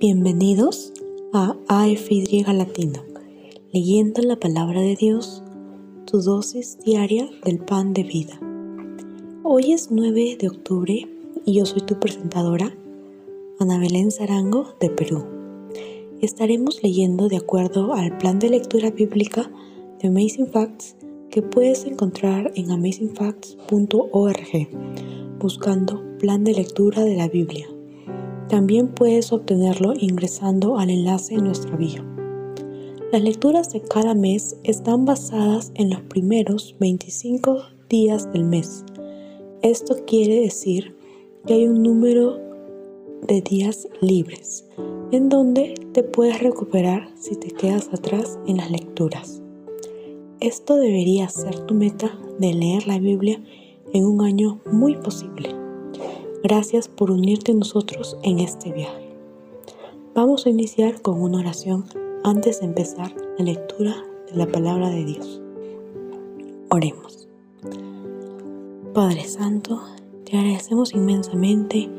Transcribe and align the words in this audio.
Bienvenidos 0.00 0.92
a 1.32 1.56
AFY 1.68 2.44
Latino, 2.54 3.02
leyendo 3.72 4.22
la 4.22 4.36
palabra 4.36 4.80
de 4.80 4.96
Dios, 4.96 5.42
tu 6.06 6.22
dosis 6.22 6.78
diaria 6.84 7.28
del 7.44 7.58
pan 7.58 7.92
de 7.92 8.02
vida. 8.02 8.40
Hoy 9.42 9.72
es 9.72 9.90
9 9.90 10.38
de 10.40 10.48
octubre 10.48 11.08
y 11.44 11.54
yo 11.54 11.66
soy 11.66 11.82
tu 11.82 12.00
presentadora, 12.00 12.74
Ana 13.58 13.78
Belén 13.78 14.10
Zarango 14.10 14.74
de 14.80 14.90
Perú. 14.90 15.24
Estaremos 16.20 16.82
leyendo 16.82 17.28
de 17.28 17.36
acuerdo 17.36 17.94
al 17.94 18.16
plan 18.18 18.38
de 18.38 18.50
lectura 18.50 18.90
bíblica 18.90 19.50
de 20.00 20.08
Amazing 20.08 20.48
Facts 20.48 20.96
que 21.30 21.42
puedes 21.42 21.84
encontrar 21.84 22.52
en 22.54 22.70
amazingfacts.org 22.70 24.68
buscando 25.38 26.02
plan 26.18 26.44
de 26.44 26.54
lectura 26.54 27.02
de 27.02 27.16
la 27.16 27.28
Biblia. 27.28 27.68
También 28.50 28.88
puedes 28.88 29.32
obtenerlo 29.32 29.92
ingresando 29.96 30.76
al 30.76 30.90
enlace 30.90 31.34
en 31.34 31.44
nuestra 31.44 31.76
bio. 31.76 32.04
Las 33.12 33.22
lecturas 33.22 33.72
de 33.72 33.80
cada 33.80 34.14
mes 34.14 34.56
están 34.64 35.04
basadas 35.04 35.70
en 35.76 35.90
los 35.90 36.00
primeros 36.00 36.74
25 36.80 37.62
días 37.88 38.32
del 38.32 38.42
mes. 38.42 38.84
Esto 39.62 40.04
quiere 40.04 40.40
decir 40.40 40.96
que 41.46 41.54
hay 41.54 41.68
un 41.68 41.84
número 41.84 42.40
de 43.28 43.40
días 43.40 43.86
libres 44.00 44.66
en 45.12 45.28
donde 45.28 45.74
te 45.92 46.02
puedes 46.02 46.42
recuperar 46.42 47.08
si 47.16 47.36
te 47.36 47.52
quedas 47.52 47.88
atrás 47.92 48.36
en 48.48 48.56
las 48.56 48.70
lecturas. 48.72 49.40
Esto 50.40 50.74
debería 50.74 51.28
ser 51.28 51.66
tu 51.66 51.74
meta 51.74 52.18
de 52.40 52.52
leer 52.52 52.88
la 52.88 52.98
Biblia 52.98 53.40
en 53.92 54.06
un 54.06 54.22
año 54.22 54.60
muy 54.72 54.96
posible. 54.96 55.59
Gracias 56.42 56.88
por 56.88 57.10
unirte 57.10 57.52
a 57.52 57.54
nosotros 57.54 58.16
en 58.22 58.38
este 58.38 58.72
viaje. 58.72 59.14
Vamos 60.14 60.46
a 60.46 60.48
iniciar 60.48 61.02
con 61.02 61.20
una 61.20 61.40
oración 61.40 61.84
antes 62.24 62.60
de 62.60 62.66
empezar 62.66 63.14
la 63.36 63.44
lectura 63.44 63.94
de 64.30 64.36
la 64.36 64.46
palabra 64.46 64.88
de 64.88 65.04
Dios. 65.04 65.42
Oremos. 66.70 67.28
Padre 68.94 69.24
Santo, 69.24 69.82
te 70.24 70.38
agradecemos 70.38 70.94
inmensamente 70.94 71.90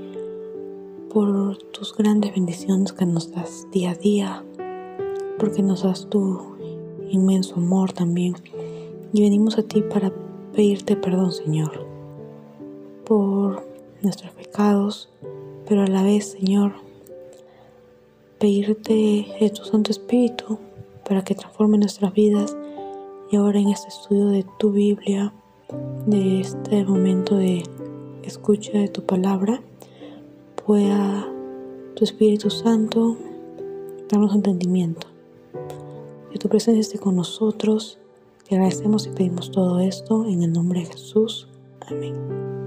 por 1.14 1.58
tus 1.72 1.96
grandes 1.96 2.34
bendiciones 2.34 2.94
que 2.94 3.06
nos 3.06 3.32
das 3.32 3.68
día 3.72 3.92
a 3.92 3.96
día, 3.96 4.44
porque 5.38 5.62
nos 5.62 5.84
das 5.84 6.10
tu 6.10 6.42
inmenso 7.12 7.58
amor 7.58 7.94
también. 7.94 8.34
Y 9.14 9.22
venimos 9.22 9.60
a 9.60 9.62
ti 9.62 9.84
para 9.84 10.12
pedirte 10.52 10.96
perdón, 10.96 11.32
Señor, 11.32 11.86
por 13.06 13.71
nuestros 14.02 14.32
pecados, 14.32 15.10
pero 15.68 15.84
a 15.84 15.88
la 15.88 16.04
vez, 16.04 16.32
Señor, 16.32 16.74
pedirte 18.40 19.28
de 19.40 19.50
tu 19.50 19.64
Santo 19.64 19.92
Espíritu 19.92 20.58
para 21.08 21.24
que 21.24 21.36
transforme 21.36 21.78
nuestras 21.78 22.14
vidas 22.14 22.56
y 23.32 23.36
ahora 23.38 23.60
en 23.60 23.70
este 23.70 23.90
estudio 23.90 24.28
de 24.28 24.46
tu 24.60 24.72
Biblia, 24.72 25.34
de 26.06 26.42
este 26.42 26.84
momento 26.84 27.36
de 27.36 27.64
escucha 28.24 28.78
de 28.78 28.88
tu 28.90 29.04
palabra, 29.06 29.62
pueda 30.66 31.28
tu 31.96 32.04
Espíritu 32.04 32.50
Santo 32.50 33.18
darnos 34.10 34.36
entendimiento. 34.36 35.08
Que 36.32 36.38
tu 36.38 36.50
presencia 36.50 36.82
esté 36.82 37.00
con 37.00 37.16
nosotros. 37.16 37.98
Te 38.48 38.56
agradecemos 38.56 39.08
y 39.08 39.10
pedimos 39.10 39.52
todo 39.52 39.80
esto 39.80 40.26
en 40.26 40.44
el 40.44 40.54
nombre 40.54 40.82
de 40.82 40.88
Jesús. 40.88 41.48
Amén. 41.88 42.61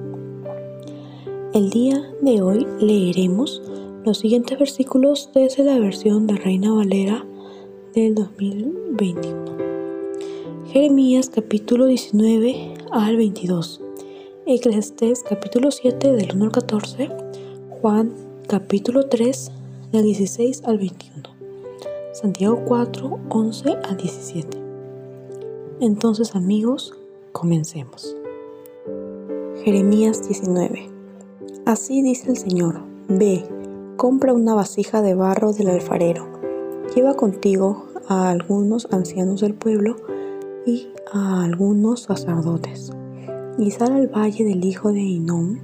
El 1.55 1.71
día 1.71 2.13
de 2.21 2.43
hoy 2.43 2.67
leeremos 2.81 3.63
los 4.05 4.19
siguientes 4.19 4.59
versículos 4.59 5.31
desde 5.33 5.63
la 5.63 5.79
versión 5.79 6.27
de 6.27 6.35
Reina 6.35 6.73
Valera 6.73 7.25
del 7.95 8.17
2021. 8.17 9.57
Jeremías 10.67 11.31
capítulo 11.33 11.87
19 11.87 12.75
al 12.91 13.17
22. 13.17 13.81
Eclesiastés 14.47 15.23
capítulo 15.23 15.70
7 15.70 16.11
del 16.11 16.35
1 16.35 16.45
al 16.47 16.51
14. 16.51 17.11
Juan 17.81 18.13
capítulo 18.48 19.07
3 19.07 19.53
del 19.93 20.03
16 20.03 20.64
al 20.64 20.79
21. 20.79 21.23
Santiago 22.14 22.64
4, 22.64 23.20
11 23.29 23.77
al 23.77 23.97
17. 23.97 24.59
Entonces 25.79 26.35
amigos, 26.35 26.95
comencemos. 27.31 28.17
Jeremías 29.63 30.27
19. 30.27 30.94
Así 31.67 32.02
dice 32.02 32.30
el 32.30 32.36
Señor, 32.36 32.83
ve, 33.08 33.42
compra 33.97 34.35
una 34.35 34.52
vasija 34.52 35.01
de 35.01 35.14
barro 35.14 35.55
del 35.55 35.70
alfarero, 35.70 36.29
lleva 36.95 37.14
contigo 37.14 37.86
a 38.07 38.29
algunos 38.29 38.86
ancianos 38.91 39.41
del 39.41 39.55
pueblo 39.55 39.97
y 40.67 40.89
a 41.11 41.42
algunos 41.42 42.02
sacerdotes, 42.02 42.92
y 43.57 43.70
sal 43.70 43.92
al 43.92 44.08
valle 44.08 44.45
del 44.45 44.63
hijo 44.63 44.92
de 44.92 45.01
Inom, 45.01 45.61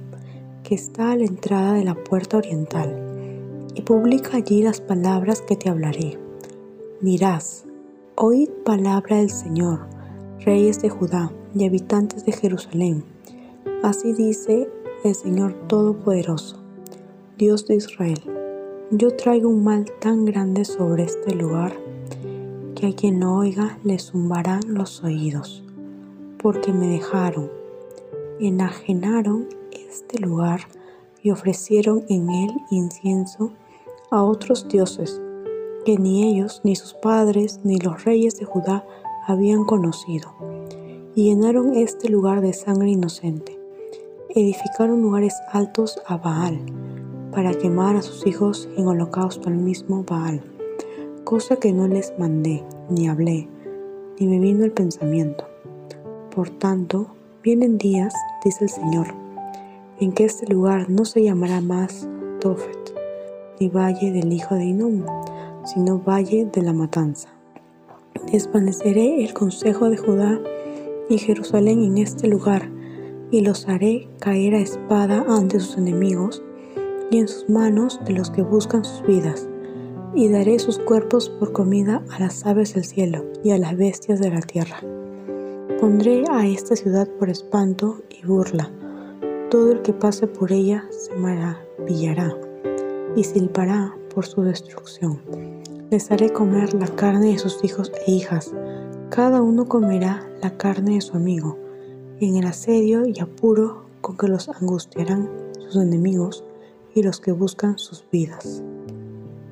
que 0.63 0.73
está 0.73 1.11
a 1.11 1.17
la 1.17 1.25
entrada 1.25 1.73
de 1.73 1.83
la 1.83 1.93
puerta 1.93 2.37
oriental, 2.37 2.97
y 3.75 3.83
publica 3.83 4.37
allí 4.37 4.63
las 4.63 4.81
palabras 4.81 5.43
que 5.43 5.55
te 5.55 5.69
hablaré. 5.69 6.17
Dirás, 6.99 7.65
oíd 8.15 8.49
palabra 8.65 9.17
del 9.17 9.29
Señor, 9.29 9.81
reyes 10.43 10.81
de 10.81 10.89
Judá 10.89 11.31
y 11.53 11.67
habitantes 11.67 12.25
de 12.25 12.31
Jerusalén. 12.31 13.03
Así 13.83 14.13
dice 14.13 14.67
el 15.03 15.15
Señor 15.15 15.53
Todopoderoso, 15.67 16.57
Dios 17.37 17.65
de 17.65 17.75
Israel. 17.75 18.21
Yo 18.91 19.15
traigo 19.15 19.49
un 19.49 19.63
mal 19.63 19.85
tan 19.99 20.25
grande 20.25 20.63
sobre 20.63 21.03
este 21.03 21.33
lugar 21.33 21.73
que 22.75 22.87
a 22.87 22.95
quien 22.95 23.19
lo 23.19 23.33
oiga 23.33 23.79
le 23.83 23.97
zumbarán 23.97 24.61
los 24.67 25.03
oídos, 25.03 25.63
porque 26.41 26.71
me 26.71 26.87
dejaron, 26.87 27.49
enajenaron 28.39 29.47
este 29.71 30.19
lugar 30.19 30.61
y 31.23 31.31
ofrecieron 31.31 32.03
en 32.07 32.29
él 32.29 32.51
incienso 32.69 33.53
a 34.11 34.23
otros 34.23 34.67
dioses 34.67 35.19
que 35.83 35.97
ni 35.97 36.25
ellos, 36.29 36.61
ni 36.63 36.75
sus 36.75 36.93
padres, 36.93 37.59
ni 37.63 37.79
los 37.79 38.03
reyes 38.03 38.37
de 38.37 38.45
Judá 38.45 38.85
habían 39.25 39.63
conocido, 39.65 40.29
y 41.15 41.23
llenaron 41.23 41.73
este 41.73 42.07
lugar 42.07 42.41
de 42.41 42.53
sangre 42.53 42.91
inocente 42.91 43.60
edificaron 44.35 45.01
lugares 45.01 45.35
altos 45.51 46.01
a 46.05 46.17
Baal, 46.17 46.59
para 47.31 47.53
quemar 47.53 47.95
a 47.95 48.01
sus 48.01 48.25
hijos 48.27 48.69
en 48.77 48.87
holocausto 48.87 49.49
al 49.49 49.55
mismo 49.55 50.03
Baal, 50.03 50.41
cosa 51.23 51.57
que 51.57 51.73
no 51.73 51.87
les 51.87 52.13
mandé, 52.17 52.63
ni 52.89 53.07
hablé, 53.07 53.47
ni 54.19 54.27
me 54.27 54.39
vino 54.39 54.63
el 54.63 54.71
pensamiento. 54.71 55.45
Por 56.33 56.49
tanto, 56.49 57.07
vienen 57.43 57.77
días, 57.77 58.13
dice 58.43 58.65
el 58.65 58.69
Señor, 58.69 59.07
en 59.99 60.13
que 60.13 60.25
este 60.25 60.47
lugar 60.47 60.89
no 60.89 61.05
se 61.05 61.23
llamará 61.23 61.61
más 61.61 62.07
Tofet, 62.39 62.93
ni 63.59 63.69
valle 63.69 64.11
del 64.11 64.31
hijo 64.31 64.55
de 64.55 64.65
Inum, 64.65 65.03
sino 65.65 65.99
valle 65.99 66.45
de 66.45 66.61
la 66.61 66.73
matanza. 66.73 67.29
Desvaneceré 68.31 69.23
el 69.23 69.33
consejo 69.33 69.89
de 69.89 69.97
Judá 69.97 70.39
y 71.09 71.17
Jerusalén 71.17 71.83
en 71.83 71.97
este 71.97 72.27
lugar, 72.27 72.69
y 73.31 73.41
los 73.41 73.67
haré 73.67 74.09
caer 74.19 74.53
a 74.55 74.59
espada 74.59 75.25
ante 75.27 75.59
sus 75.59 75.77
enemigos 75.77 76.43
y 77.09 77.19
en 77.19 77.27
sus 77.27 77.49
manos 77.49 77.99
de 78.05 78.13
los 78.13 78.29
que 78.29 78.41
buscan 78.41 78.83
sus 78.83 79.05
vidas, 79.07 79.47
y 80.13 80.27
daré 80.27 80.59
sus 80.59 80.77
cuerpos 80.77 81.29
por 81.29 81.53
comida 81.53 82.03
a 82.11 82.19
las 82.19 82.45
aves 82.45 82.73
del 82.73 82.83
cielo 82.83 83.25
y 83.43 83.51
a 83.51 83.57
las 83.57 83.77
bestias 83.77 84.19
de 84.19 84.29
la 84.29 84.41
tierra. 84.41 84.81
Pondré 85.79 86.25
a 86.29 86.45
esta 86.45 86.75
ciudad 86.75 87.07
por 87.17 87.29
espanto 87.29 88.03
y 88.09 88.25
burla. 88.25 88.69
Todo 89.49 89.71
el 89.71 89.81
que 89.81 89.93
pase 89.93 90.27
por 90.27 90.51
ella 90.51 90.85
se 90.91 91.15
maravillará 91.15 92.35
y 93.15 93.23
silbará 93.23 93.95
por 94.13 94.25
su 94.25 94.41
destrucción. 94.43 95.19
Les 95.89 96.11
haré 96.11 96.31
comer 96.31 96.73
la 96.73 96.87
carne 96.87 97.31
de 97.31 97.37
sus 97.37 97.63
hijos 97.63 97.91
e 98.05 98.11
hijas. 98.11 98.53
Cada 99.09 99.41
uno 99.41 99.65
comerá 99.65 100.29
la 100.41 100.55
carne 100.57 100.95
de 100.95 101.01
su 101.01 101.17
amigo 101.17 101.57
en 102.27 102.35
el 102.35 102.45
asedio 102.45 103.05
y 103.05 103.19
apuro 103.19 103.83
con 104.01 104.15
que 104.15 104.27
los 104.27 104.47
angustiarán 104.49 105.29
sus 105.59 105.81
enemigos 105.81 106.43
y 106.93 107.03
los 107.03 107.19
que 107.19 107.31
buscan 107.31 107.79
sus 107.79 108.05
vidas. 108.11 108.63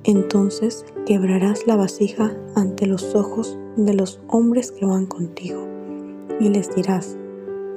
Entonces 0.04 0.86
quebrarás 1.06 1.66
la 1.68 1.76
vasija 1.76 2.36
ante 2.56 2.86
los 2.86 3.16
ojos 3.16 3.58
de 3.76 3.94
los 3.94 4.20
hombres 4.28 4.72
que 4.72 4.86
van 4.86 5.08
contigo, 5.08 5.68
y 6.40 6.50
les 6.50 6.74
dirás, 6.76 7.18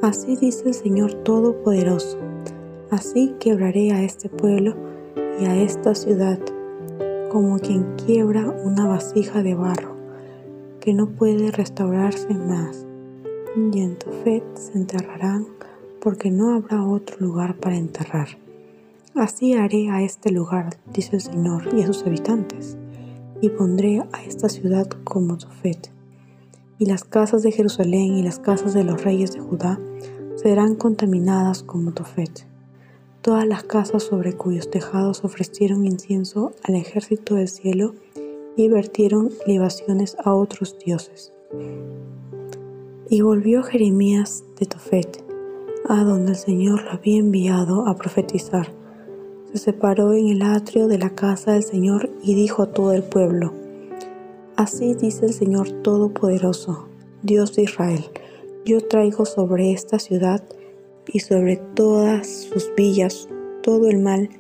así 0.03 0.37
dice 0.37 0.69
el 0.69 0.75
Señor 0.75 1.15
Todopoderoso, 1.25 2.19
así 2.91 3.35
quebraré 3.41 3.93
a 3.93 4.03
este 4.03 4.29
pueblo 4.29 4.77
y 5.41 5.47
a 5.47 5.57
esta 5.57 5.95
ciudad, 5.95 6.39
como 7.31 7.59
quien 7.59 7.95
quiebra 7.97 8.49
una 8.65 8.87
vasija 8.87 9.43
de 9.43 9.55
barro, 9.55 9.97
que 10.81 10.93
no 10.93 11.09
puede 11.09 11.51
restaurarse 11.51 12.35
más 12.35 12.87
y 13.57 13.81
en 13.81 13.97
Tofet 13.97 14.45
se 14.57 14.73
enterrarán 14.79 15.47
porque 16.01 16.31
no 16.31 16.55
habrá 16.55 16.85
otro 16.85 17.17
lugar 17.21 17.57
para 17.57 17.77
enterrar. 17.77 18.29
Así 19.15 19.53
haré 19.55 19.91
a 19.91 20.03
este 20.03 20.33
lugar, 20.33 20.79
dice 20.93 21.17
el 21.17 21.23
Señor, 21.23 21.69
y 21.77 21.83
a 21.83 21.87
sus 21.87 22.05
habitantes, 22.07 22.79
y 23.41 23.51
pondré 23.51 24.01
a 24.13 24.25
esta 24.25 24.49
ciudad 24.49 24.89
como 25.05 25.37
Tofet. 25.37 25.91
Y 26.79 26.87
las 26.87 27.05
casas 27.05 27.43
de 27.43 27.53
Jerusalén 27.53 28.15
y 28.15 28.23
las 28.23 28.39
casas 28.39 28.75
de 28.75 28.85
los 28.85 29.05
reyes 29.05 29.33
de 29.33 29.41
Judá 29.41 29.79
serán 30.37 30.75
contaminadas 30.75 31.63
como 31.63 31.93
Tofet. 31.93 32.47
Todas 33.21 33.47
las 33.47 33.63
casas 33.65 34.03
sobre 34.03 34.33
cuyos 34.33 34.71
tejados 34.71 35.25
ofrecieron 35.25 35.85
incienso 35.85 36.53
al 36.65 36.75
ejército 36.75 37.37
del 37.37 37.49
cielo 37.49 37.95
y 38.57 38.69
vertieron 38.69 39.31
libaciones 39.47 40.17
a 40.25 40.35
otros 40.35 40.77
dioses. 40.85 41.33
Y 43.13 43.21
volvió 43.21 43.63
Jeremías 43.63 44.43
de 44.59 44.65
Tofet, 44.65 45.23
a 45.87 46.03
donde 46.03 46.31
el 46.31 46.39
Señor 46.39 46.83
lo 46.83 46.93
había 46.93 47.19
enviado 47.19 47.87
a 47.87 47.95
profetizar. 47.95 48.73
Se 49.53 49.59
separó 49.59 50.15
en 50.15 50.29
el 50.29 50.41
atrio 50.41 50.89
de 50.89 50.97
la 50.97 51.11
casa 51.11 51.53
del 51.53 51.63
Señor 51.63 52.09
y 52.23 52.35
dijo 52.35 52.63
a 52.63 52.73
todo 52.73 52.95
el 52.95 53.03
pueblo, 53.03 53.53
Así 54.57 54.95
dice 54.95 55.27
el 55.27 55.35
Señor 55.35 55.71
Todopoderoso, 55.83 56.89
Dios 57.23 57.55
de 57.55 57.65
Israel, 57.65 58.03
yo 58.65 58.81
traigo 58.81 59.27
sobre 59.27 59.73
esta 59.73 59.99
ciudad 59.99 60.43
y 61.07 61.21
sobre 61.21 61.59
todas 61.59 62.27
sus 62.27 62.73
villas 62.79 63.29
todo 63.63 63.91
el 63.91 63.99
mal 63.99 64.31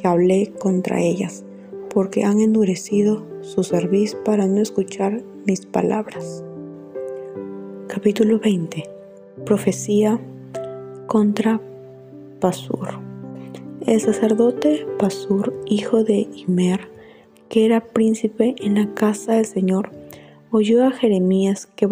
que 0.00 0.08
hablé 0.08 0.54
contra 0.58 1.02
ellas, 1.02 1.44
porque 1.90 2.24
han 2.24 2.40
endurecido 2.40 3.26
su 3.42 3.62
cerviz 3.62 4.16
para 4.24 4.46
no 4.46 4.62
escuchar 4.62 5.22
mis 5.44 5.66
palabras. 5.66 6.42
Capítulo 7.94 8.38
20. 8.38 8.88
Profecía 9.44 10.18
contra 11.08 11.60
Pasur. 12.40 12.88
El 13.86 14.00
sacerdote 14.00 14.86
Pasur, 14.98 15.52
hijo 15.66 16.02
de 16.02 16.26
Imer, 16.34 16.88
que 17.50 17.66
era 17.66 17.84
príncipe 17.84 18.54
en 18.60 18.76
la 18.76 18.94
casa 18.94 19.34
del 19.34 19.44
Señor, 19.44 19.90
oyó 20.50 20.86
a 20.86 20.90
Jeremías 20.90 21.66
que 21.76 21.86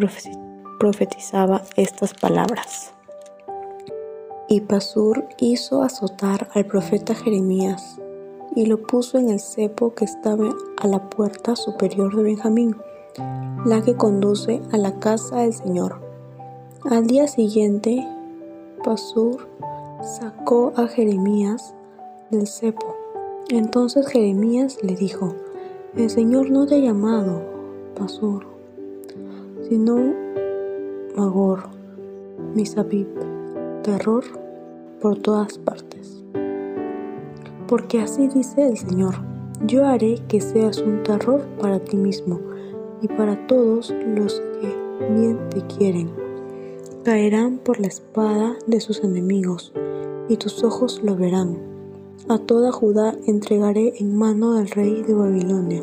profetizaba 0.78 1.64
estas 1.76 2.14
palabras. 2.14 2.94
Y 4.48 4.62
Pasur 4.62 5.26
hizo 5.38 5.82
azotar 5.82 6.48
al 6.54 6.64
profeta 6.64 7.14
Jeremías 7.14 8.00
y 8.56 8.64
lo 8.64 8.78
puso 8.78 9.18
en 9.18 9.28
el 9.28 9.38
cepo 9.38 9.94
que 9.94 10.06
estaba 10.06 10.54
a 10.78 10.88
la 10.88 11.10
puerta 11.10 11.56
superior 11.56 12.16
de 12.16 12.22
Benjamín, 12.22 12.74
la 13.64 13.82
que 13.82 13.94
conduce 13.94 14.62
a 14.72 14.78
la 14.78 14.98
casa 14.98 15.40
del 15.40 15.52
Señor. 15.52 15.96
Al 16.90 17.06
día 17.06 17.28
siguiente, 17.28 18.06
Pasur 18.82 19.48
sacó 20.02 20.72
a 20.76 20.86
Jeremías 20.86 21.74
del 22.30 22.46
cepo. 22.46 22.94
Entonces 23.48 24.06
Jeremías 24.06 24.78
le 24.82 24.96
dijo, 24.96 25.34
el 25.96 26.08
Señor 26.08 26.50
no 26.50 26.66
te 26.66 26.76
ha 26.76 26.78
llamado, 26.78 27.42
Pasur, 27.98 28.46
sino 29.68 30.14
Magor, 31.16 31.64
Misabib, 32.54 33.08
terror 33.82 34.24
por 35.00 35.18
todas 35.18 35.58
partes. 35.58 36.22
Porque 37.66 38.00
así 38.00 38.28
dice 38.28 38.68
el 38.68 38.78
Señor, 38.78 39.16
yo 39.66 39.84
haré 39.86 40.20
que 40.28 40.40
seas 40.40 40.78
un 40.78 41.02
terror 41.02 41.42
para 41.60 41.78
ti 41.80 41.96
mismo 41.96 42.49
y 43.02 43.08
para 43.08 43.46
todos 43.46 43.94
los 44.06 44.40
que 44.60 45.14
bien 45.14 45.38
te 45.50 45.62
quieren. 45.66 46.10
Caerán 47.04 47.58
por 47.58 47.80
la 47.80 47.86
espada 47.86 48.56
de 48.66 48.80
sus 48.80 49.02
enemigos, 49.02 49.72
y 50.28 50.36
tus 50.36 50.62
ojos 50.62 51.00
lo 51.02 51.16
verán. 51.16 51.58
A 52.28 52.38
toda 52.38 52.70
Judá 52.72 53.16
entregaré 53.26 53.94
en 53.98 54.16
mano 54.16 54.54
del 54.54 54.70
rey 54.70 55.02
de 55.02 55.14
Babilonia, 55.14 55.82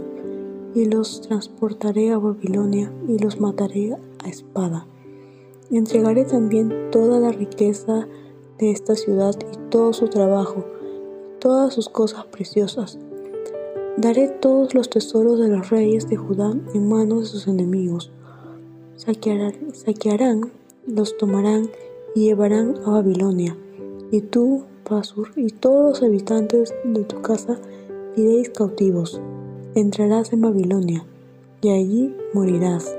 y 0.75 0.86
los 0.86 1.22
transportaré 1.22 2.12
a 2.12 2.19
Babilonia 2.19 2.92
y 3.08 3.18
los 3.18 3.40
mataré 3.40 3.96
a 4.24 4.30
espada. 4.30 4.86
Entregaré 5.72 6.24
también 6.24 6.92
toda 6.92 7.19
la 7.19 7.31
riqueza 7.31 8.08
de 8.60 8.72
esta 8.72 8.96
ciudad 8.96 9.36
y 9.52 9.69
todo 9.69 9.92
su 9.94 10.08
trabajo, 10.08 10.64
todas 11.40 11.74
sus 11.74 11.90
cosas 11.90 12.25
preciosas. 12.25 13.00
Daré 13.98 14.28
todos 14.28 14.74
los 14.74 14.90
tesoros 14.90 15.40
de 15.40 15.50
los 15.50 15.70
reyes 15.70 16.08
de 16.08 16.16
Judá 16.16 16.54
en 16.74 16.88
manos 16.88 17.20
de 17.22 17.26
sus 17.26 17.48
enemigos. 17.48 18.12
Saquearán, 18.96 19.74
saquearán 19.74 20.52
los 20.86 21.18
tomarán 21.18 21.70
y 22.16 22.26
llevarán 22.26 22.76
a 22.86 22.92
Babilonia. 22.92 23.58
Y 24.12 24.22
tú, 24.22 24.64
Pasur, 24.88 25.32
y 25.36 25.50
todos 25.50 26.00
los 26.00 26.04
habitantes 26.04 26.74
de 26.84 27.04
tu 27.04 27.22
casa 27.22 27.60
iréis 28.16 28.50
cautivos. 28.52 29.20
Entrarás 29.76 30.32
en 30.32 30.42
Babilonia, 30.42 31.06
y 31.62 31.72
allí 31.72 32.16
morirás, 32.34 32.96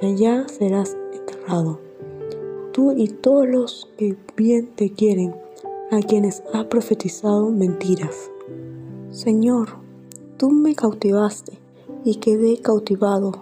y 0.00 0.06
allá 0.06 0.46
serás 0.48 0.96
enterrado 1.12 1.80
tú 2.78 2.92
y 2.96 3.08
todos 3.08 3.48
los 3.48 3.88
que 3.96 4.14
bien 4.36 4.68
te 4.76 4.92
quieren, 4.92 5.34
a 5.90 5.98
quienes 5.98 6.44
has 6.54 6.66
profetizado 6.66 7.50
mentiras. 7.50 8.30
Señor, 9.10 9.70
tú 10.38 10.50
me 10.50 10.76
cautivaste 10.76 11.58
y 12.04 12.16
quedé 12.16 12.58
cautivado. 12.58 13.32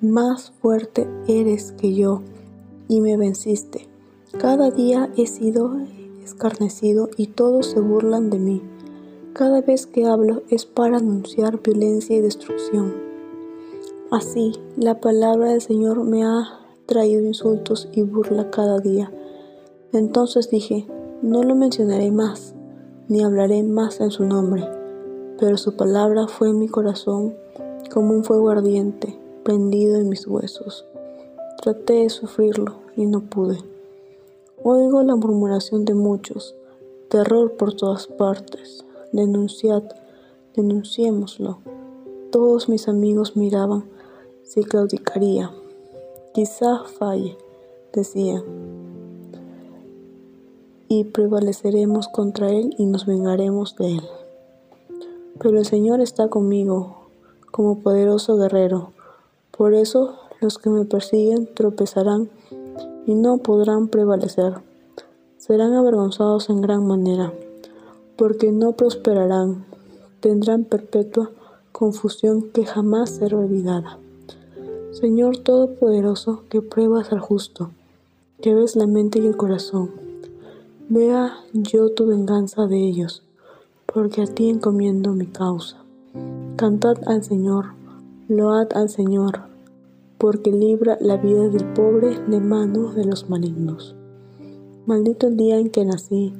Más 0.00 0.50
fuerte 0.60 1.08
eres 1.28 1.72
que 1.72 1.94
yo 1.94 2.22
y 2.88 3.00
me 3.00 3.16
venciste. 3.16 3.88
Cada 4.38 4.70
día 4.70 5.10
he 5.16 5.26
sido 5.26 5.76
escarnecido 6.24 7.08
y 7.16 7.28
todos 7.28 7.66
se 7.66 7.80
burlan 7.80 8.30
de 8.30 8.40
mí. 8.40 8.62
Cada 9.32 9.60
vez 9.60 9.86
que 9.86 10.04
hablo 10.04 10.42
es 10.50 10.66
para 10.66 10.96
anunciar 10.96 11.62
violencia 11.62 12.16
y 12.16 12.20
destrucción. 12.20 12.94
Así, 14.10 14.52
la 14.76 15.00
palabra 15.00 15.52
del 15.52 15.62
Señor 15.62 16.02
me 16.04 16.24
ha 16.24 16.58
traído 16.86 17.22
insultos 17.22 17.88
y 17.92 18.02
burla 18.02 18.50
cada 18.50 18.80
día. 18.80 19.12
Entonces 19.92 20.50
dije, 20.50 20.86
no 21.22 21.44
lo 21.44 21.54
mencionaré 21.54 22.10
más, 22.10 22.54
ni 23.08 23.22
hablaré 23.22 23.62
más 23.62 24.00
en 24.00 24.10
su 24.10 24.24
nombre. 24.24 24.81
Pero 25.42 25.56
su 25.56 25.74
palabra 25.74 26.28
fue 26.28 26.50
en 26.50 26.60
mi 26.60 26.68
corazón 26.68 27.34
como 27.92 28.14
un 28.14 28.22
fuego 28.22 28.50
ardiente, 28.50 29.18
prendido 29.42 29.96
en 29.96 30.08
mis 30.08 30.24
huesos. 30.28 30.84
Traté 31.60 31.94
de 31.94 32.10
sufrirlo 32.10 32.76
y 32.94 33.06
no 33.06 33.22
pude. 33.22 33.58
Oigo 34.62 35.02
la 35.02 35.16
murmuración 35.16 35.84
de 35.84 35.94
muchos, 35.94 36.54
terror 37.08 37.56
por 37.56 37.74
todas 37.74 38.06
partes. 38.06 38.84
Denunciad, 39.10 39.82
denunciémoslo. 40.54 41.58
Todos 42.30 42.68
mis 42.68 42.86
amigos 42.86 43.36
miraban 43.36 43.82
si 44.44 44.62
claudicaría. 44.62 45.50
Quizá 46.34 46.84
falle, 46.84 47.36
decía, 47.92 48.44
y 50.86 51.02
prevaleceremos 51.02 52.06
contra 52.06 52.48
él 52.48 52.76
y 52.78 52.86
nos 52.86 53.06
vengaremos 53.06 53.74
de 53.74 53.94
él. 53.94 54.21
Pero 55.38 55.58
el 55.58 55.66
Señor 55.66 56.00
está 56.00 56.28
conmigo 56.28 57.02
como 57.50 57.80
poderoso 57.80 58.36
guerrero. 58.36 58.92
Por 59.56 59.74
eso 59.74 60.14
los 60.40 60.58
que 60.58 60.70
me 60.70 60.84
persiguen 60.84 61.48
tropezarán 61.54 62.30
y 63.06 63.14
no 63.14 63.38
podrán 63.38 63.88
prevalecer. 63.88 64.54
Serán 65.38 65.74
avergonzados 65.74 66.50
en 66.50 66.60
gran 66.60 66.86
manera, 66.86 67.32
porque 68.16 68.52
no 68.52 68.72
prosperarán. 68.72 69.64
Tendrán 70.20 70.64
perpetua 70.64 71.30
confusión 71.72 72.50
que 72.52 72.64
jamás 72.64 73.10
será 73.10 73.38
olvidada. 73.38 73.98
Señor 74.92 75.38
Todopoderoso, 75.38 76.44
que 76.48 76.62
pruebas 76.62 77.12
al 77.12 77.18
justo, 77.18 77.70
que 78.40 78.54
ves 78.54 78.76
la 78.76 78.86
mente 78.86 79.18
y 79.18 79.26
el 79.26 79.36
corazón, 79.36 79.90
vea 80.88 81.38
yo 81.52 81.90
tu 81.92 82.06
venganza 82.06 82.66
de 82.66 82.78
ellos, 82.78 83.22
porque 83.92 84.22
a 84.22 84.26
ti 84.26 84.48
encomiendo 84.48 85.12
mi 85.12 85.26
causa. 85.26 85.76
Cantad 86.56 86.96
al 87.06 87.22
Señor, 87.22 87.66
load 88.28 88.68
al 88.74 88.88
Señor, 88.88 89.40
porque 90.18 90.50
libra 90.50 90.96
la 91.00 91.16
vida 91.16 91.48
del 91.48 91.64
pobre 91.72 92.18
de 92.28 92.40
manos 92.40 92.94
de 92.94 93.04
los 93.04 93.28
malignos. 93.28 93.94
Maldito 94.86 95.26
el 95.26 95.36
día 95.36 95.58
en 95.58 95.70
que 95.70 95.84
nací, 95.84 96.32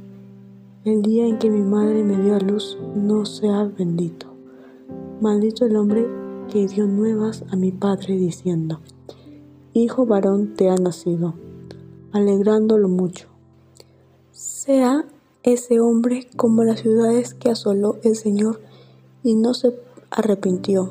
el 0.85 1.02
día 1.02 1.26
en 1.26 1.38
que 1.38 1.50
mi 1.50 1.62
madre 1.62 2.02
me 2.02 2.21
dio 2.23 2.37
a 2.37 2.40
luz, 2.40 2.78
no 2.94 3.25
sea 3.25 3.64
bendito. 3.64 4.26
Maldito 5.21 5.66
el 5.66 5.76
hombre 5.76 6.06
que 6.50 6.66
dio 6.66 6.87
nuevas 6.87 7.44
a 7.50 7.56
mi 7.56 7.71
padre 7.71 8.16
diciendo, 8.16 8.80
Hijo 9.75 10.06
varón 10.06 10.54
te 10.56 10.68
ha 10.68 10.75
nacido, 10.75 11.35
alegrándolo 12.12 12.88
mucho. 12.88 13.28
Sea 14.32 15.06
ese 15.43 15.81
hombre 15.81 16.29
como 16.37 16.63
las 16.65 16.81
ciudades 16.81 17.35
que 17.35 17.51
asoló 17.51 17.97
el 18.05 18.17
Señor 18.17 18.61
y 19.23 19.35
no 19.35 19.55
se 19.55 19.75
arrepintió. 20.11 20.91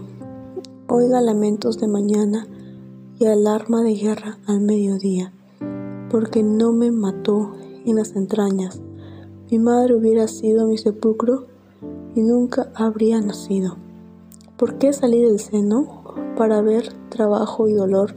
Oiga 0.88 1.22
lamentos 1.22 1.78
de 1.80 1.88
mañana 1.88 2.48
y 3.18 3.26
alarma 3.26 3.82
de 3.82 3.96
guerra 3.96 4.40
al 4.48 4.62
mediodía, 4.62 5.32
porque 6.10 6.44
no 6.44 6.74
me 6.74 6.92
mató 6.92 7.54
en 7.86 7.96
las 7.96 8.16
entrañas, 8.16 8.82
mi 9.52 9.60
madre 9.60 9.96
hubiera 9.96 10.30
sido 10.30 10.66
mi 10.66 10.78
sepulcro 10.78 11.46
y 12.16 12.22
nunca 12.22 12.72
habría 12.74 13.20
nacido. 13.20 13.76
¿Por 14.58 14.78
qué 14.78 14.94
salí 14.94 15.22
del 15.22 15.40
seno? 15.40 16.04
Para 16.38 16.62
ver 16.62 16.94
trabajo 17.10 17.68
y 17.68 17.74
dolor 17.74 18.16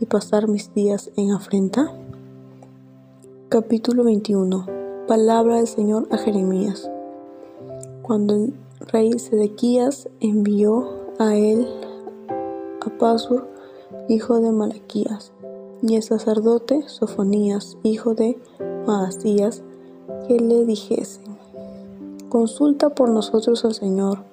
y 0.00 0.06
pasar 0.06 0.48
mis 0.48 0.74
días 0.74 1.12
en 1.16 1.30
afrenta. 1.30 1.92
Capítulo 3.48 4.02
21. 4.02 4.85
Palabra 5.06 5.58
del 5.58 5.68
Señor 5.68 6.08
a 6.10 6.18
Jeremías. 6.18 6.90
Cuando 8.02 8.34
el 8.34 8.54
rey 8.92 9.16
Sedequías 9.20 10.08
envió 10.18 10.88
a 11.20 11.36
él 11.36 11.68
a 12.84 12.90
Pasur, 12.98 13.46
hijo 14.08 14.40
de 14.40 14.50
Malaquías, 14.50 15.30
y 15.80 15.94
el 15.94 16.02
sacerdote 16.02 16.88
Sofonías, 16.88 17.78
hijo 17.84 18.14
de 18.16 18.36
Maasías, 18.84 19.62
que 20.26 20.40
le 20.40 20.64
dijesen, 20.64 21.36
consulta 22.28 22.90
por 22.90 23.08
nosotros 23.08 23.64
al 23.64 23.74
Señor, 23.74 24.24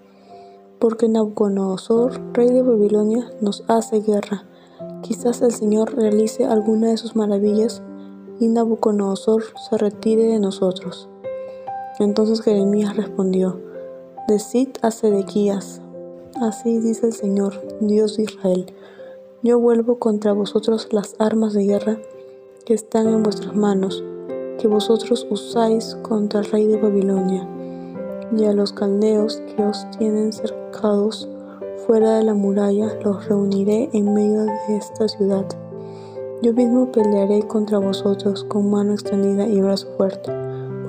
porque 0.79 1.07
Nabucodonosor, 1.07 2.19
rey 2.33 2.49
de 2.49 2.63
Babilonia, 2.63 3.29
nos 3.41 3.63
hace 3.67 3.99
guerra. 4.01 4.45
Quizás 5.03 5.43
el 5.43 5.51
Señor 5.51 5.93
realice 5.95 6.45
alguna 6.45 6.89
de 6.89 6.97
sus 6.97 7.15
maravillas 7.15 7.83
Nabucodonosor 8.47 9.43
se 9.69 9.77
retire 9.77 10.23
de 10.23 10.39
nosotros. 10.39 11.09
Entonces 11.99 12.41
Jeremías 12.41 12.95
respondió, 12.95 13.59
Decid 14.27 14.69
a 14.81 14.91
Sedequías, 14.91 15.81
así 16.41 16.79
dice 16.79 17.07
el 17.07 17.13
Señor, 17.13 17.61
Dios 17.81 18.17
de 18.17 18.23
Israel, 18.23 18.65
yo 19.43 19.59
vuelvo 19.59 19.99
contra 19.99 20.33
vosotros 20.33 20.87
las 20.91 21.15
armas 21.19 21.53
de 21.53 21.65
guerra 21.65 21.97
que 22.65 22.73
están 22.73 23.07
en 23.07 23.23
vuestras 23.23 23.55
manos, 23.55 24.03
que 24.57 24.67
vosotros 24.67 25.27
usáis 25.29 25.95
contra 26.01 26.39
el 26.39 26.45
rey 26.45 26.65
de 26.65 26.77
Babilonia, 26.77 27.47
y 28.37 28.45
a 28.45 28.53
los 28.53 28.71
caldeos 28.71 29.41
que 29.55 29.63
os 29.63 29.89
tienen 29.97 30.31
cercados 30.31 31.27
fuera 31.85 32.17
de 32.17 32.23
la 32.23 32.33
muralla 32.33 32.97
los 33.03 33.27
reuniré 33.27 33.89
en 33.91 34.13
medio 34.13 34.45
de 34.45 34.77
esta 34.77 35.07
ciudad. 35.07 35.45
Yo 36.43 36.51
mismo 36.51 36.91
pelearé 36.91 37.47
contra 37.47 37.77
vosotros 37.77 38.43
con 38.43 38.69
mano 38.69 38.91
extendida 38.91 39.47
y 39.47 39.61
brazo 39.61 39.87
fuerte, 39.95 40.29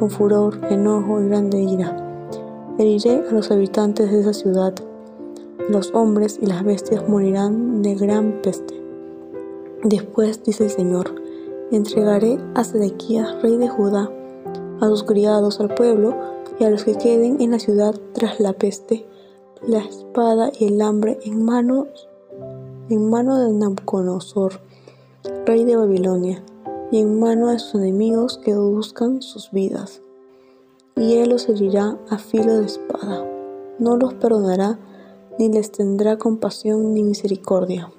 con 0.01 0.11
furor, 0.11 0.59
enojo 0.69 1.23
y 1.23 1.29
grande 1.29 1.63
ira. 1.63 1.97
Heriré 2.77 3.23
a 3.29 3.33
los 3.33 3.53
habitantes 3.53 4.11
de 4.11 4.23
esa 4.23 4.33
ciudad. 4.33 4.75
Los 5.71 5.95
hombres 5.95 6.41
y 6.43 6.47
las 6.47 6.65
bestias 6.65 7.09
morirán 7.09 7.83
de 7.83 7.95
gran 7.95 8.43
peste. 8.43 8.83
Después, 9.85 10.43
dice 10.43 10.65
el 10.65 10.71
Señor, 10.71 11.15
entregaré 11.71 12.37
a 12.57 12.65
Sedequías, 12.65 13.41
rey 13.41 13.57
de 13.57 13.69
Judá, 13.69 14.11
a 14.81 14.89
sus 14.89 15.05
criados, 15.05 15.61
al 15.61 15.73
pueblo 15.73 16.17
y 16.59 16.65
a 16.65 16.71
los 16.71 16.83
que 16.83 16.97
queden 16.97 17.41
en 17.41 17.53
la 17.53 17.61
ciudad 17.61 17.95
tras 18.13 18.41
la 18.41 18.55
peste, 18.55 19.07
la 19.65 19.79
espada 19.79 20.51
y 20.59 20.67
el 20.67 20.83
hambre 20.83 21.21
en 21.23 21.45
manos 21.45 22.09
en 22.91 23.09
mano 23.09 23.39
de 23.39 23.53
Nabucodonosor, 23.53 24.61
rey 25.47 25.65
de 25.65 25.77
Babilonia, 25.77 26.43
y 26.91 27.01
en 27.01 27.19
mano 27.19 27.49
de 27.49 27.59
sus 27.59 27.77
enemigos 27.77 28.39
que 28.39 28.55
buscan 28.55 29.23
sus 29.23 29.51
vidas. 29.51 30.03
Y 30.97 31.15
él 31.15 31.31
los 31.31 31.49
herirá 31.49 31.99
a 32.09 32.19
filo 32.19 32.59
de 32.59 32.67
espada. 32.67 33.25
No 33.79 33.97
los 33.97 34.15
perdonará, 34.15 34.79
ni 35.39 35.49
les 35.49 35.73
tendrá 35.73 36.19
compasión 36.19 36.95
ni 36.95 37.03
misericordia. 37.03 37.91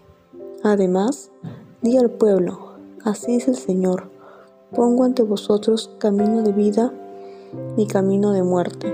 Además, 0.63 1.31
di 1.81 1.97
al 1.97 2.09
pueblo, 2.09 2.65
Así 3.05 3.33
dice 3.33 3.51
el 3.51 3.57
Señor, 3.57 4.09
pongo 4.73 5.03
ante 5.03 5.21
vosotros 5.21 5.91
camino 5.99 6.41
de 6.41 6.51
vida 6.51 6.91
y 7.77 7.85
camino 7.85 8.31
de 8.31 8.41
muerte. 8.41 8.91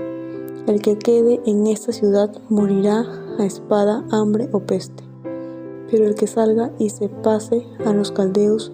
El 0.66 0.82
que 0.82 0.98
quede 0.98 1.40
en 1.46 1.66
esta 1.66 1.92
ciudad 1.92 2.30
morirá 2.50 3.06
a 3.38 3.46
espada, 3.46 4.04
hambre 4.10 4.50
o 4.52 4.60
peste. 4.60 5.11
Pero 5.92 6.06
el 6.06 6.16
que 6.16 6.26
salga 6.26 6.72
y 6.80 6.90
se 6.90 7.08
pase 7.08 7.64
a 7.86 7.92
los 7.92 8.10
caldeos 8.10 8.72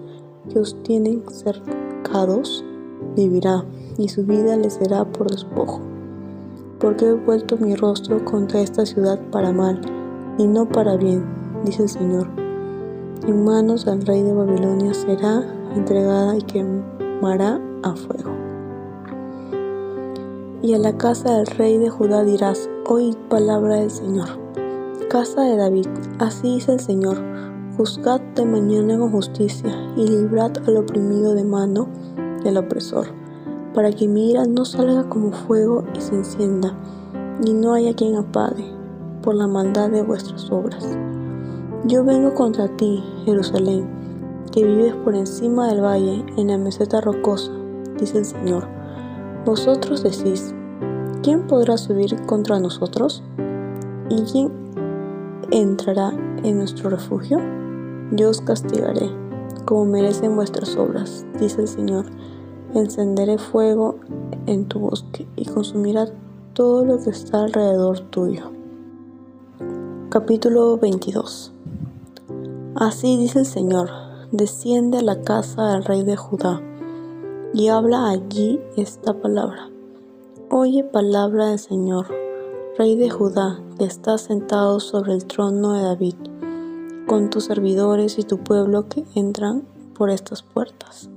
que 0.50 0.58
os 0.58 0.82
tienen 0.82 1.22
cercados, 1.30 2.64
vivirá, 3.14 3.66
y 3.98 4.08
su 4.08 4.24
vida 4.24 4.56
le 4.56 4.70
será 4.70 5.04
por 5.04 5.30
despojo. 5.30 5.82
Porque 6.80 7.04
he 7.04 7.12
vuelto 7.12 7.58
mi 7.58 7.74
rostro 7.74 8.24
contra 8.24 8.62
esta 8.62 8.86
ciudad 8.86 9.20
para 9.30 9.52
mal, 9.52 9.82
y 10.38 10.46
no 10.46 10.66
para 10.66 10.96
bien, 10.96 11.22
dice 11.64 11.82
el 11.82 11.88
Señor 11.90 12.48
en 13.28 13.44
manos 13.44 13.84
del 13.84 14.06
rey 14.06 14.22
de 14.22 14.32
Babilonia 14.32 14.94
será 14.94 15.42
entregada 15.74 16.36
y 16.36 16.42
quemará 16.42 17.60
a 17.82 17.94
fuego. 17.94 18.30
Y 20.62 20.74
a 20.74 20.78
la 20.78 20.96
casa 20.96 21.36
del 21.36 21.46
rey 21.46 21.78
de 21.78 21.90
Judá 21.90 22.24
dirás, 22.24 22.68
oíd 22.86 23.16
palabra 23.28 23.76
del 23.76 23.90
Señor. 23.90 24.28
Casa 25.08 25.40
de 25.40 25.56
David, 25.56 25.86
así 26.18 26.56
dice 26.56 26.74
el 26.74 26.80
Señor, 26.80 27.16
juzgad 27.78 28.20
de 28.36 28.44
mañana 28.44 28.98
con 28.98 29.10
justicia 29.10 29.72
y 29.96 30.06
librad 30.06 30.52
al 30.66 30.76
oprimido 30.76 31.32
de 31.32 31.44
mano 31.44 31.88
del 32.44 32.58
opresor, 32.58 33.06
para 33.72 33.90
que 33.90 34.06
mi 34.06 34.30
ira 34.30 34.44
no 34.44 34.66
salga 34.66 35.08
como 35.08 35.32
fuego 35.32 35.84
y 35.96 36.00
se 36.02 36.14
encienda, 36.14 36.76
y 37.42 37.54
no 37.54 37.72
haya 37.72 37.94
quien 37.94 38.16
apague 38.16 38.70
por 39.22 39.34
la 39.34 39.46
maldad 39.46 39.88
de 39.88 40.02
vuestras 40.02 40.52
obras. 40.52 40.86
Yo 41.86 42.04
vengo 42.04 42.34
contra 42.34 42.68
ti, 42.76 43.02
Jerusalén, 43.24 43.88
que 44.52 44.62
vives 44.62 44.94
por 44.96 45.14
encima 45.14 45.68
del 45.68 45.82
valle, 45.82 46.22
en 46.36 46.48
la 46.48 46.58
meseta 46.58 47.00
rocosa, 47.00 47.50
dice 47.98 48.18
el 48.18 48.26
Señor. 48.26 48.68
Vosotros 49.46 50.02
decís, 50.02 50.54
¿quién 51.22 51.46
podrá 51.46 51.78
subir 51.78 52.14
contra 52.26 52.60
nosotros? 52.60 53.22
¿Y 54.10 54.22
quién 54.30 54.67
entrará 55.60 56.12
en 56.42 56.58
nuestro 56.58 56.90
refugio? 56.90 57.38
Yo 58.12 58.30
os 58.30 58.40
castigaré, 58.40 59.10
como 59.64 59.84
merecen 59.84 60.34
vuestras 60.34 60.76
obras, 60.76 61.26
dice 61.38 61.62
el 61.62 61.68
Señor. 61.68 62.06
Encenderé 62.74 63.38
fuego 63.38 63.96
en 64.46 64.66
tu 64.66 64.80
bosque 64.80 65.26
y 65.36 65.46
consumirá 65.46 66.06
todo 66.52 66.84
lo 66.84 67.02
que 67.02 67.10
está 67.10 67.44
alrededor 67.44 68.00
tuyo. 68.10 68.50
Capítulo 70.10 70.76
22 70.78 71.52
Así 72.74 73.16
dice 73.16 73.40
el 73.40 73.46
Señor, 73.46 73.90
desciende 74.30 74.98
a 74.98 75.02
la 75.02 75.20
casa 75.22 75.72
del 75.72 75.84
rey 75.84 76.04
de 76.04 76.16
Judá 76.16 76.62
y 77.52 77.68
habla 77.68 78.10
allí 78.10 78.60
esta 78.76 79.14
palabra. 79.14 79.68
Oye 80.50 80.84
palabra 80.84 81.46
del 81.46 81.58
Señor, 81.58 82.06
rey 82.78 82.94
de 82.94 83.10
Judá, 83.10 83.60
que 83.76 83.84
está 83.84 84.18
sentado 84.18 84.78
sobre 84.78 85.12
el 85.12 85.24
trono 85.24 85.72
de 85.72 85.82
David, 85.82 86.14
con 87.08 87.28
tus 87.28 87.46
servidores 87.46 88.20
y 88.20 88.22
tu 88.22 88.38
pueblo 88.38 88.88
que 88.88 89.04
entran 89.16 89.64
por 89.96 90.10
estas 90.10 90.44
puertas. 90.44 91.10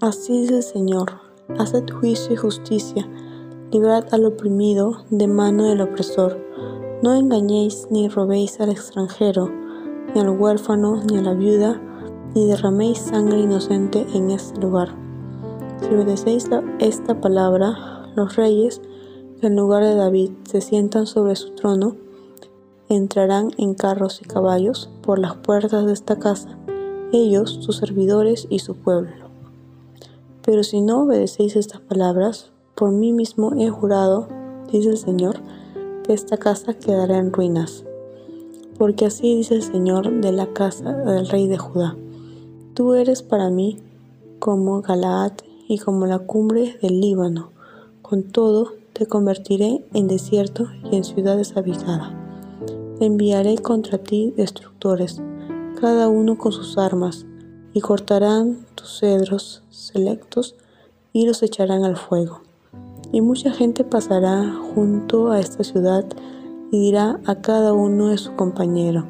Así 0.00 0.40
dice 0.40 0.56
el 0.56 0.62
Señor, 0.64 1.20
haced 1.56 1.84
juicio 1.88 2.32
y 2.32 2.36
justicia, 2.36 3.08
librad 3.70 4.12
al 4.12 4.24
oprimido 4.24 5.04
de 5.10 5.28
mano 5.28 5.66
del 5.66 5.82
opresor, 5.82 6.36
no 7.00 7.14
engañéis 7.14 7.86
ni 7.92 8.08
robéis 8.08 8.60
al 8.60 8.70
extranjero, 8.70 9.48
ni 10.12 10.20
al 10.20 10.30
huérfano, 10.30 11.00
ni 11.04 11.18
a 11.18 11.22
la 11.22 11.34
viuda, 11.34 11.80
ni 12.34 12.44
derraméis 12.48 12.98
sangre 12.98 13.38
inocente 13.38 14.04
en 14.14 14.32
este 14.32 14.60
lugar. 14.60 14.88
Si 15.80 15.94
obedecéis 15.94 16.50
esta 16.80 17.20
palabra, 17.20 18.08
los 18.16 18.34
reyes, 18.34 18.80
en 19.42 19.56
lugar 19.56 19.84
de 19.84 19.94
David 19.94 20.30
se 20.44 20.60
sientan 20.60 21.06
sobre 21.06 21.36
su 21.36 21.50
trono, 21.50 21.96
entrarán 22.88 23.50
en 23.58 23.74
carros 23.74 24.20
y 24.22 24.24
caballos 24.24 24.90
por 25.02 25.18
las 25.18 25.36
puertas 25.36 25.86
de 25.86 25.92
esta 25.92 26.18
casa, 26.18 26.56
ellos, 27.12 27.58
sus 27.60 27.76
servidores 27.76 28.46
y 28.50 28.60
su 28.60 28.76
pueblo. 28.76 29.26
Pero 30.42 30.62
si 30.62 30.80
no 30.80 31.02
obedecéis 31.02 31.56
estas 31.56 31.80
palabras, 31.80 32.50
por 32.74 32.92
mí 32.92 33.12
mismo 33.12 33.52
he 33.58 33.68
jurado, 33.70 34.28
dice 34.72 34.90
el 34.90 34.98
Señor, 34.98 35.40
que 36.04 36.12
esta 36.12 36.36
casa 36.36 36.74
quedará 36.74 37.18
en 37.18 37.32
ruinas 37.32 37.84
porque 38.78 39.06
así 39.06 39.36
dice 39.36 39.54
el 39.54 39.62
Señor 39.62 40.20
de 40.20 40.32
la 40.32 40.46
casa 40.48 40.92
del 40.92 41.28
rey 41.28 41.48
de 41.48 41.58
Judá. 41.58 41.96
Tú 42.74 42.94
eres 42.94 43.22
para 43.22 43.50
mí 43.50 43.78
como 44.38 44.82
Galaad 44.82 45.32
y 45.68 45.78
como 45.78 46.06
la 46.06 46.18
cumbre 46.18 46.76
del 46.82 47.00
Líbano. 47.00 47.50
Con 48.02 48.22
todo, 48.24 48.74
te 48.96 49.06
convertiré 49.06 49.84
en 49.92 50.08
desierto 50.08 50.68
y 50.90 50.96
en 50.96 51.04
ciudad 51.04 51.36
deshabitada. 51.36 52.14
Enviaré 52.98 53.58
contra 53.58 53.98
ti 53.98 54.32
destructores, 54.34 55.20
cada 55.78 56.08
uno 56.08 56.38
con 56.38 56.52
sus 56.52 56.78
armas, 56.78 57.26
y 57.74 57.82
cortarán 57.82 58.64
tus 58.74 59.00
cedros 59.00 59.62
selectos 59.68 60.56
y 61.12 61.26
los 61.26 61.42
echarán 61.42 61.84
al 61.84 61.96
fuego. 61.96 62.40
Y 63.12 63.20
mucha 63.20 63.50
gente 63.50 63.84
pasará 63.84 64.50
junto 64.74 65.30
a 65.30 65.40
esta 65.40 65.62
ciudad 65.62 66.06
y 66.72 66.80
dirá 66.80 67.20
a 67.26 67.42
cada 67.42 67.74
uno 67.74 68.08
de 68.08 68.16
su 68.16 68.34
compañero, 68.34 69.04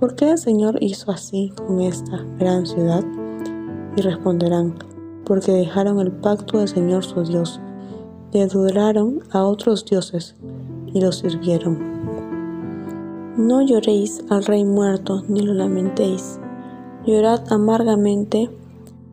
¿por 0.00 0.16
qué 0.16 0.30
el 0.30 0.38
Señor 0.38 0.82
hizo 0.82 1.12
así 1.12 1.52
con 1.56 1.80
esta 1.80 2.24
gran 2.40 2.66
ciudad? 2.66 3.04
Y 3.96 4.00
responderán, 4.02 4.74
porque 5.24 5.52
dejaron 5.52 6.00
el 6.00 6.10
pacto 6.10 6.58
del 6.58 6.66
Señor 6.68 7.04
su 7.04 7.22
Dios 7.22 7.60
le 8.32 8.42
adoraron 8.42 9.20
a 9.30 9.44
otros 9.44 9.84
dioses 9.84 10.34
y 10.92 11.00
los 11.00 11.18
sirvieron. 11.18 11.78
No 13.36 13.60
lloréis 13.60 14.24
al 14.30 14.44
rey 14.44 14.64
muerto, 14.64 15.22
ni 15.28 15.40
lo 15.42 15.52
lamentéis. 15.52 16.38
Llorad 17.04 17.52
amargamente 17.52 18.50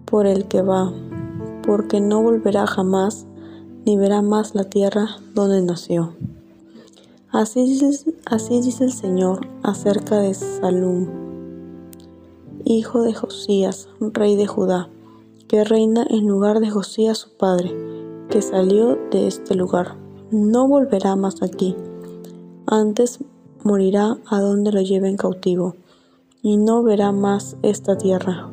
por 0.05 0.25
el 0.25 0.45
que 0.45 0.61
va, 0.61 0.93
porque 1.65 1.99
no 1.99 2.21
volverá 2.21 2.65
jamás, 2.65 3.25
ni 3.85 3.97
verá 3.97 4.21
más 4.21 4.55
la 4.55 4.63
tierra 4.63 5.17
donde 5.35 5.61
nació. 5.61 6.13
Así 7.31 7.63
dice, 7.65 8.13
así 8.25 8.61
dice 8.61 8.85
el 8.85 8.93
Señor 8.93 9.47
acerca 9.63 10.19
de 10.19 10.33
Salum, 10.33 11.07
hijo 12.63 13.01
de 13.01 13.13
Josías, 13.13 13.89
rey 13.99 14.35
de 14.35 14.47
Judá, 14.47 14.87
que 15.47 15.63
reina 15.63 16.05
en 16.09 16.27
lugar 16.27 16.59
de 16.59 16.69
Josías 16.69 17.17
su 17.17 17.29
padre, 17.31 17.75
que 18.29 18.41
salió 18.41 18.97
de 19.11 19.27
este 19.27 19.55
lugar. 19.55 19.95
No 20.31 20.67
volverá 20.67 21.15
más 21.15 21.41
aquí, 21.41 21.75
antes 22.65 23.19
morirá 23.63 24.17
a 24.27 24.39
donde 24.39 24.71
lo 24.71 24.81
lleven 24.81 25.17
cautivo, 25.17 25.75
y 26.41 26.57
no 26.57 26.83
verá 26.83 27.11
más 27.11 27.55
esta 27.61 27.97
tierra. 27.97 28.49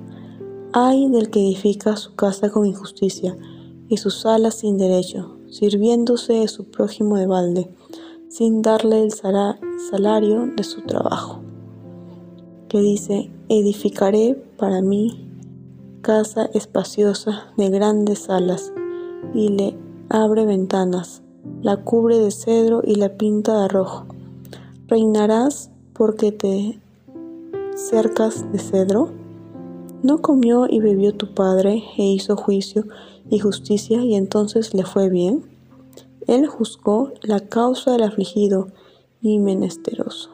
Ay 0.73 1.09
del 1.09 1.31
que 1.31 1.41
edifica 1.41 1.97
su 1.97 2.15
casa 2.15 2.51
con 2.51 2.67
injusticia 2.67 3.37
y 3.89 3.97
sus 3.97 4.21
salas 4.21 4.55
sin 4.55 4.79
derecho, 4.79 5.37
sirviéndose 5.49 6.35
de 6.35 6.49
su 6.49 6.67
prójimo 6.67 7.17
de 7.17 7.27
balde, 7.27 7.71
sin 8.29 8.63
darle 8.63 9.03
el 9.03 9.11
salario 9.11 10.47
de 10.57 10.63
su 10.63 10.83
trabajo. 10.83 11.41
Que 12.69 12.81
dice, 12.81 13.31
edificaré 13.49 14.41
para 14.57 14.81
mí 14.81 15.29
casa 16.03 16.49
espaciosa 16.55 17.53
de 17.57 17.69
grandes 17.69 18.21
salas, 18.21 18.73
y 19.35 19.49
le 19.49 19.77
abre 20.09 20.45
ventanas, 20.45 21.23
la 21.63 21.79
cubre 21.79 22.19
de 22.19 22.31
cedro 22.31 22.83
y 22.85 22.97
la 22.97 23.17
pinta 23.17 23.63
de 23.63 23.69
rojo. 23.69 24.07
¿Reinarás 24.89 25.71
porque 25.93 26.33
te 26.33 26.81
cercas 27.77 28.51
de 28.53 28.59
cedro? 28.59 29.11
¿No 30.03 30.19
comió 30.19 30.67
y 30.69 30.81
bebió 30.81 31.15
tu 31.15 31.35
padre 31.35 31.85
e 31.97 32.03
hizo 32.03 32.37
juicio 32.37 32.85
y 33.29 33.39
justicia 33.39 34.03
y 34.03 34.15
entonces 34.15 34.75
le 34.75 34.85
fue 34.85 35.09
bien? 35.09 35.45
Él 36.27 36.47
juzgó 36.47 37.13
la 37.23 37.41
causa 37.41 37.93
del 37.93 38.03
afligido 38.03 38.69
y 39.21 39.39
menesteroso. 39.39 40.31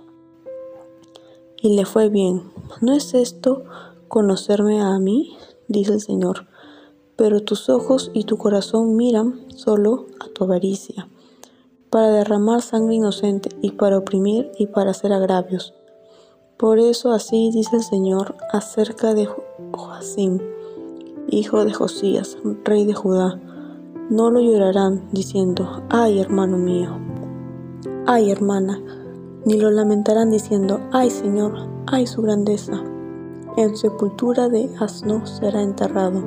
Y 1.60 1.74
le 1.74 1.84
fue 1.84 2.08
bien. 2.08 2.42
¿No 2.80 2.92
es 2.92 3.14
esto 3.14 3.64
conocerme 4.08 4.80
a 4.80 4.98
mí? 4.98 5.36
dice 5.68 5.94
el 5.94 6.00
Señor 6.00 6.46
pero 7.16 7.40
tus 7.40 7.68
ojos 7.70 8.10
y 8.14 8.24
tu 8.24 8.36
corazón 8.36 8.96
miran 8.96 9.40
solo 9.48 10.06
a 10.20 10.28
tu 10.28 10.44
avaricia, 10.44 11.08
para 11.90 12.10
derramar 12.10 12.60
sangre 12.60 12.96
inocente 12.96 13.48
y 13.62 13.72
para 13.72 13.98
oprimir 13.98 14.52
y 14.58 14.66
para 14.66 14.90
hacer 14.90 15.12
agravios. 15.12 15.74
Por 16.58 16.78
eso 16.78 17.12
así 17.12 17.50
dice 17.52 17.76
el 17.76 17.82
Señor 17.82 18.36
acerca 18.52 19.14
de 19.14 19.28
Joacim, 19.72 20.38
hijo 21.28 21.64
de 21.64 21.72
Josías, 21.72 22.38
rey 22.64 22.84
de 22.84 22.94
Judá. 22.94 23.40
No 24.10 24.30
lo 24.30 24.40
llorarán 24.40 25.08
diciendo, 25.12 25.82
ay 25.88 26.20
hermano 26.20 26.58
mío, 26.58 26.98
ay 28.06 28.30
hermana, 28.30 28.80
ni 29.44 29.58
lo 29.58 29.70
lamentarán 29.70 30.30
diciendo, 30.30 30.80
ay 30.92 31.10
Señor, 31.10 31.54
ay 31.86 32.06
su 32.06 32.22
grandeza. 32.22 32.82
En 33.56 33.76
sepultura 33.76 34.48
de 34.48 34.70
asno 34.78 35.26
será 35.26 35.62
enterrado 35.62 36.22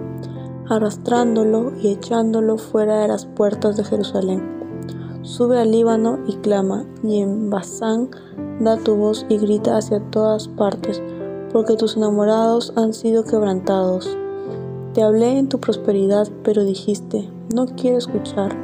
arrastrándolo 0.69 1.73
y 1.81 1.91
echándolo 1.91 2.57
fuera 2.57 2.99
de 2.99 3.07
las 3.07 3.25
puertas 3.25 3.75
de 3.75 3.83
Jerusalén. 3.83 4.59
Sube 5.23 5.59
al 5.59 5.71
Líbano 5.71 6.19
y 6.27 6.35
clama, 6.37 6.85
y 7.03 7.19
en 7.19 7.49
Basán 7.49 8.09
da 8.61 8.77
tu 8.77 8.95
voz 8.95 9.25
y 9.29 9.37
grita 9.37 9.77
hacia 9.77 9.99
todas 10.11 10.47
partes, 10.47 11.01
porque 11.51 11.75
tus 11.75 11.97
enamorados 11.97 12.71
han 12.75 12.93
sido 12.93 13.23
quebrantados. 13.23 14.15
Te 14.93 15.01
hablé 15.01 15.39
en 15.39 15.49
tu 15.49 15.59
prosperidad, 15.59 16.27
pero 16.43 16.63
dijiste, 16.63 17.29
no 17.53 17.65
quiero 17.65 17.97
escuchar. 17.97 18.55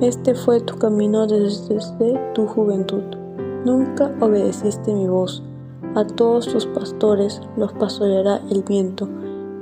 Este 0.00 0.34
fue 0.34 0.60
tu 0.60 0.76
camino 0.76 1.26
desde, 1.26 1.74
desde 1.74 2.32
tu 2.34 2.46
juventud. 2.46 3.02
Nunca 3.66 4.10
obedeciste 4.20 4.94
mi 4.94 5.06
voz. 5.06 5.42
A 5.94 6.06
todos 6.06 6.46
tus 6.46 6.66
pastores 6.66 7.42
los 7.56 7.72
pastoreará 7.74 8.40
el 8.50 8.62
viento 8.62 9.08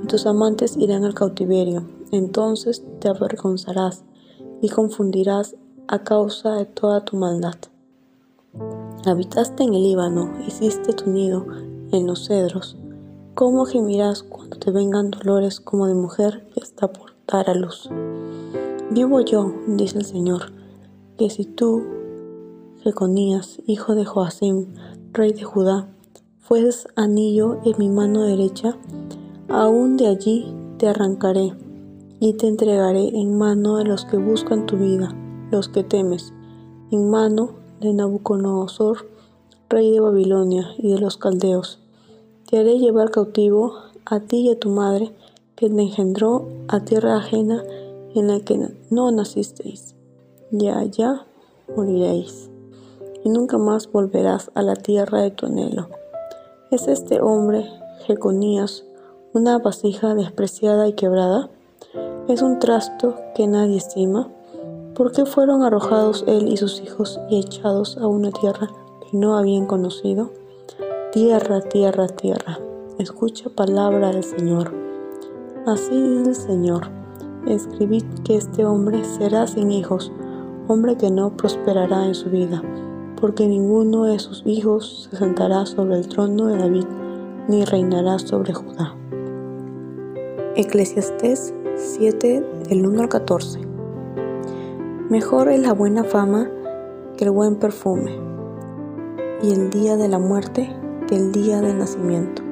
tus 0.06 0.26
amantes 0.26 0.76
irán 0.76 1.04
al 1.04 1.14
cautiverio. 1.14 1.84
Entonces 2.12 2.84
te 3.00 3.08
avergonzarás 3.08 4.04
y 4.62 4.68
confundirás 4.68 5.56
a 5.88 6.04
causa 6.04 6.54
de 6.54 6.66
toda 6.66 7.04
tu 7.04 7.16
maldad. 7.16 7.56
Habitaste 9.06 9.62
en 9.62 9.74
el 9.74 9.82
Líbano, 9.82 10.32
hiciste 10.46 10.92
tu 10.92 11.10
nido 11.10 11.46
en 11.92 12.06
los 12.06 12.26
cedros. 12.26 12.76
¿Cómo 13.34 13.66
gemirás 13.66 14.22
cuando 14.22 14.58
te 14.58 14.70
vengan 14.70 15.10
dolores 15.10 15.60
como 15.60 15.86
de 15.86 15.94
mujer 15.94 16.48
que 16.52 16.60
está 16.60 16.92
por 16.92 17.12
dar 17.26 17.48
a 17.48 17.54
luz? 17.54 17.88
Vivo 18.90 19.20
yo, 19.20 19.54
dice 19.66 19.98
el 19.98 20.04
Señor, 20.04 20.52
que 21.16 21.30
si 21.30 21.44
tú, 21.44 21.84
Jeconías, 22.82 23.60
hijo 23.66 23.94
de 23.94 24.04
Joacim, 24.04 24.74
rey 25.12 25.32
de 25.32 25.44
Judá, 25.44 25.88
fueses 26.38 26.88
anillo 26.96 27.58
en 27.64 27.74
mi 27.78 27.88
mano 27.88 28.22
derecha, 28.22 28.76
Aún 29.50 29.96
de 29.96 30.08
allí 30.08 30.54
te 30.76 30.88
arrancaré 30.88 31.54
y 32.20 32.34
te 32.34 32.48
entregaré 32.48 33.08
en 33.18 33.38
mano 33.38 33.78
de 33.78 33.84
los 33.84 34.04
que 34.04 34.18
buscan 34.18 34.66
tu 34.66 34.76
vida, 34.76 35.14
los 35.50 35.70
que 35.70 35.82
temes, 35.82 36.34
en 36.90 37.08
mano 37.08 37.52
de 37.80 37.94
Nabucodonosor, 37.94 39.06
rey 39.70 39.90
de 39.90 40.00
Babilonia 40.00 40.66
y 40.76 40.92
de 40.92 40.98
los 40.98 41.16
caldeos. 41.16 41.78
Te 42.50 42.58
haré 42.58 42.78
llevar 42.78 43.10
cautivo 43.10 43.72
a 44.04 44.20
ti 44.20 44.48
y 44.48 44.50
a 44.50 44.58
tu 44.58 44.68
madre, 44.68 45.12
que 45.56 45.70
te 45.70 45.80
engendró 45.80 46.46
a 46.68 46.80
tierra 46.80 47.16
ajena 47.16 47.64
en 48.14 48.28
la 48.28 48.40
que 48.40 48.60
no 48.90 49.10
nacisteis, 49.10 49.94
y 50.52 50.68
allá 50.68 51.24
moriréis, 51.74 52.50
y 53.24 53.30
nunca 53.30 53.56
más 53.56 53.90
volverás 53.90 54.50
a 54.54 54.60
la 54.60 54.76
tierra 54.76 55.22
de 55.22 55.30
tu 55.30 55.46
anhelo. 55.46 55.88
Es 56.70 56.86
este 56.86 57.20
hombre, 57.22 57.64
Jeconías, 58.06 58.84
una 59.34 59.58
vasija 59.58 60.14
despreciada 60.14 60.88
y 60.88 60.94
quebrada? 60.94 61.50
¿Es 62.28 62.40
un 62.40 62.58
trasto 62.58 63.16
que 63.34 63.46
nadie 63.46 63.76
estima? 63.76 64.28
¿Por 64.94 65.12
qué 65.12 65.26
fueron 65.26 65.62
arrojados 65.62 66.24
él 66.26 66.48
y 66.48 66.56
sus 66.56 66.80
hijos 66.80 67.20
y 67.28 67.38
echados 67.38 67.98
a 67.98 68.06
una 68.06 68.30
tierra 68.30 68.68
que 69.00 69.16
no 69.16 69.36
habían 69.36 69.66
conocido? 69.66 70.30
Tierra, 71.12 71.60
tierra, 71.60 72.08
tierra, 72.08 72.58
escucha 72.98 73.50
palabra 73.50 74.12
del 74.12 74.24
Señor. 74.24 74.72
Así 75.66 76.00
dice 76.00 76.30
el 76.30 76.34
Señor, 76.34 76.88
escribid 77.46 78.04
que 78.24 78.36
este 78.36 78.64
hombre 78.64 79.04
será 79.04 79.46
sin 79.46 79.70
hijos, 79.70 80.10
hombre 80.68 80.96
que 80.96 81.10
no 81.10 81.36
prosperará 81.36 82.06
en 82.06 82.14
su 82.14 82.30
vida, 82.30 82.62
porque 83.20 83.46
ninguno 83.46 84.04
de 84.04 84.18
sus 84.18 84.42
hijos 84.46 85.08
se 85.10 85.18
sentará 85.18 85.66
sobre 85.66 85.96
el 85.96 86.08
trono 86.08 86.46
de 86.46 86.56
David, 86.56 86.86
ni 87.46 87.64
reinará 87.64 88.18
sobre 88.18 88.54
Judá. 88.54 88.94
Eclesiastés 90.60 91.54
7 91.76 92.44
del 92.68 92.84
1 92.84 93.02
al 93.02 93.08
14. 93.08 93.60
Mejor 95.08 95.48
es 95.50 95.60
la 95.60 95.72
buena 95.72 96.02
fama 96.02 96.50
que 97.16 97.26
el 97.26 97.30
buen 97.30 97.54
perfume, 97.54 98.18
y 99.40 99.52
el 99.52 99.70
día 99.70 99.96
de 99.96 100.08
la 100.08 100.18
muerte 100.18 100.68
que 101.06 101.14
el 101.14 101.30
día 101.30 101.60
del 101.60 101.78
nacimiento. 101.78 102.42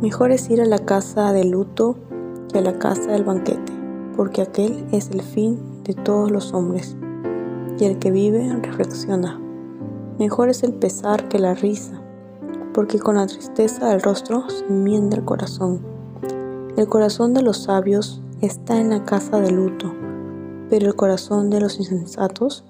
Mejor 0.00 0.32
es 0.32 0.50
ir 0.50 0.60
a 0.62 0.64
la 0.64 0.80
casa 0.80 1.32
de 1.32 1.44
luto 1.44 1.94
que 2.52 2.58
a 2.58 2.62
la 2.62 2.80
casa 2.80 3.12
del 3.12 3.22
banquete, 3.22 3.72
porque 4.16 4.42
aquel 4.42 4.84
es 4.90 5.08
el 5.10 5.22
fin 5.22 5.60
de 5.84 5.94
todos 5.94 6.28
los 6.28 6.52
hombres, 6.52 6.96
y 7.78 7.84
el 7.84 8.00
que 8.00 8.10
vive 8.10 8.52
reflexiona. 8.62 9.40
Mejor 10.18 10.48
es 10.48 10.64
el 10.64 10.72
pesar 10.72 11.28
que 11.28 11.38
la 11.38 11.54
risa, 11.54 12.02
porque 12.74 12.98
con 12.98 13.14
la 13.14 13.28
tristeza 13.28 13.90
del 13.90 14.02
rostro 14.02 14.50
se 14.50 14.64
enmienda 14.64 15.18
el 15.18 15.24
corazón. 15.24 15.91
El 16.74 16.88
corazón 16.88 17.34
de 17.34 17.42
los 17.42 17.64
sabios 17.64 18.22
está 18.40 18.80
en 18.80 18.88
la 18.88 19.04
casa 19.04 19.38
del 19.38 19.56
luto, 19.56 19.92
pero 20.70 20.86
el 20.86 20.96
corazón 20.96 21.50
de 21.50 21.60
los 21.60 21.78
insensatos 21.78 22.64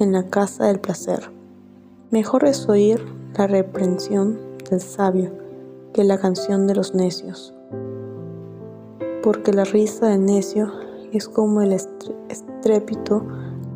en 0.00 0.12
la 0.12 0.24
casa 0.24 0.66
del 0.66 0.80
placer. 0.80 1.30
Mejor 2.10 2.44
es 2.44 2.68
oír 2.68 3.02
la 3.38 3.46
reprensión 3.46 4.38
del 4.70 4.82
sabio 4.82 5.32
que 5.94 6.04
la 6.04 6.18
canción 6.18 6.66
de 6.66 6.74
los 6.74 6.94
necios, 6.94 7.54
porque 9.22 9.54
la 9.54 9.64
risa 9.64 10.08
del 10.08 10.26
necio 10.26 10.70
es 11.12 11.26
como 11.26 11.62
el 11.62 11.72
estrépito 11.72 13.24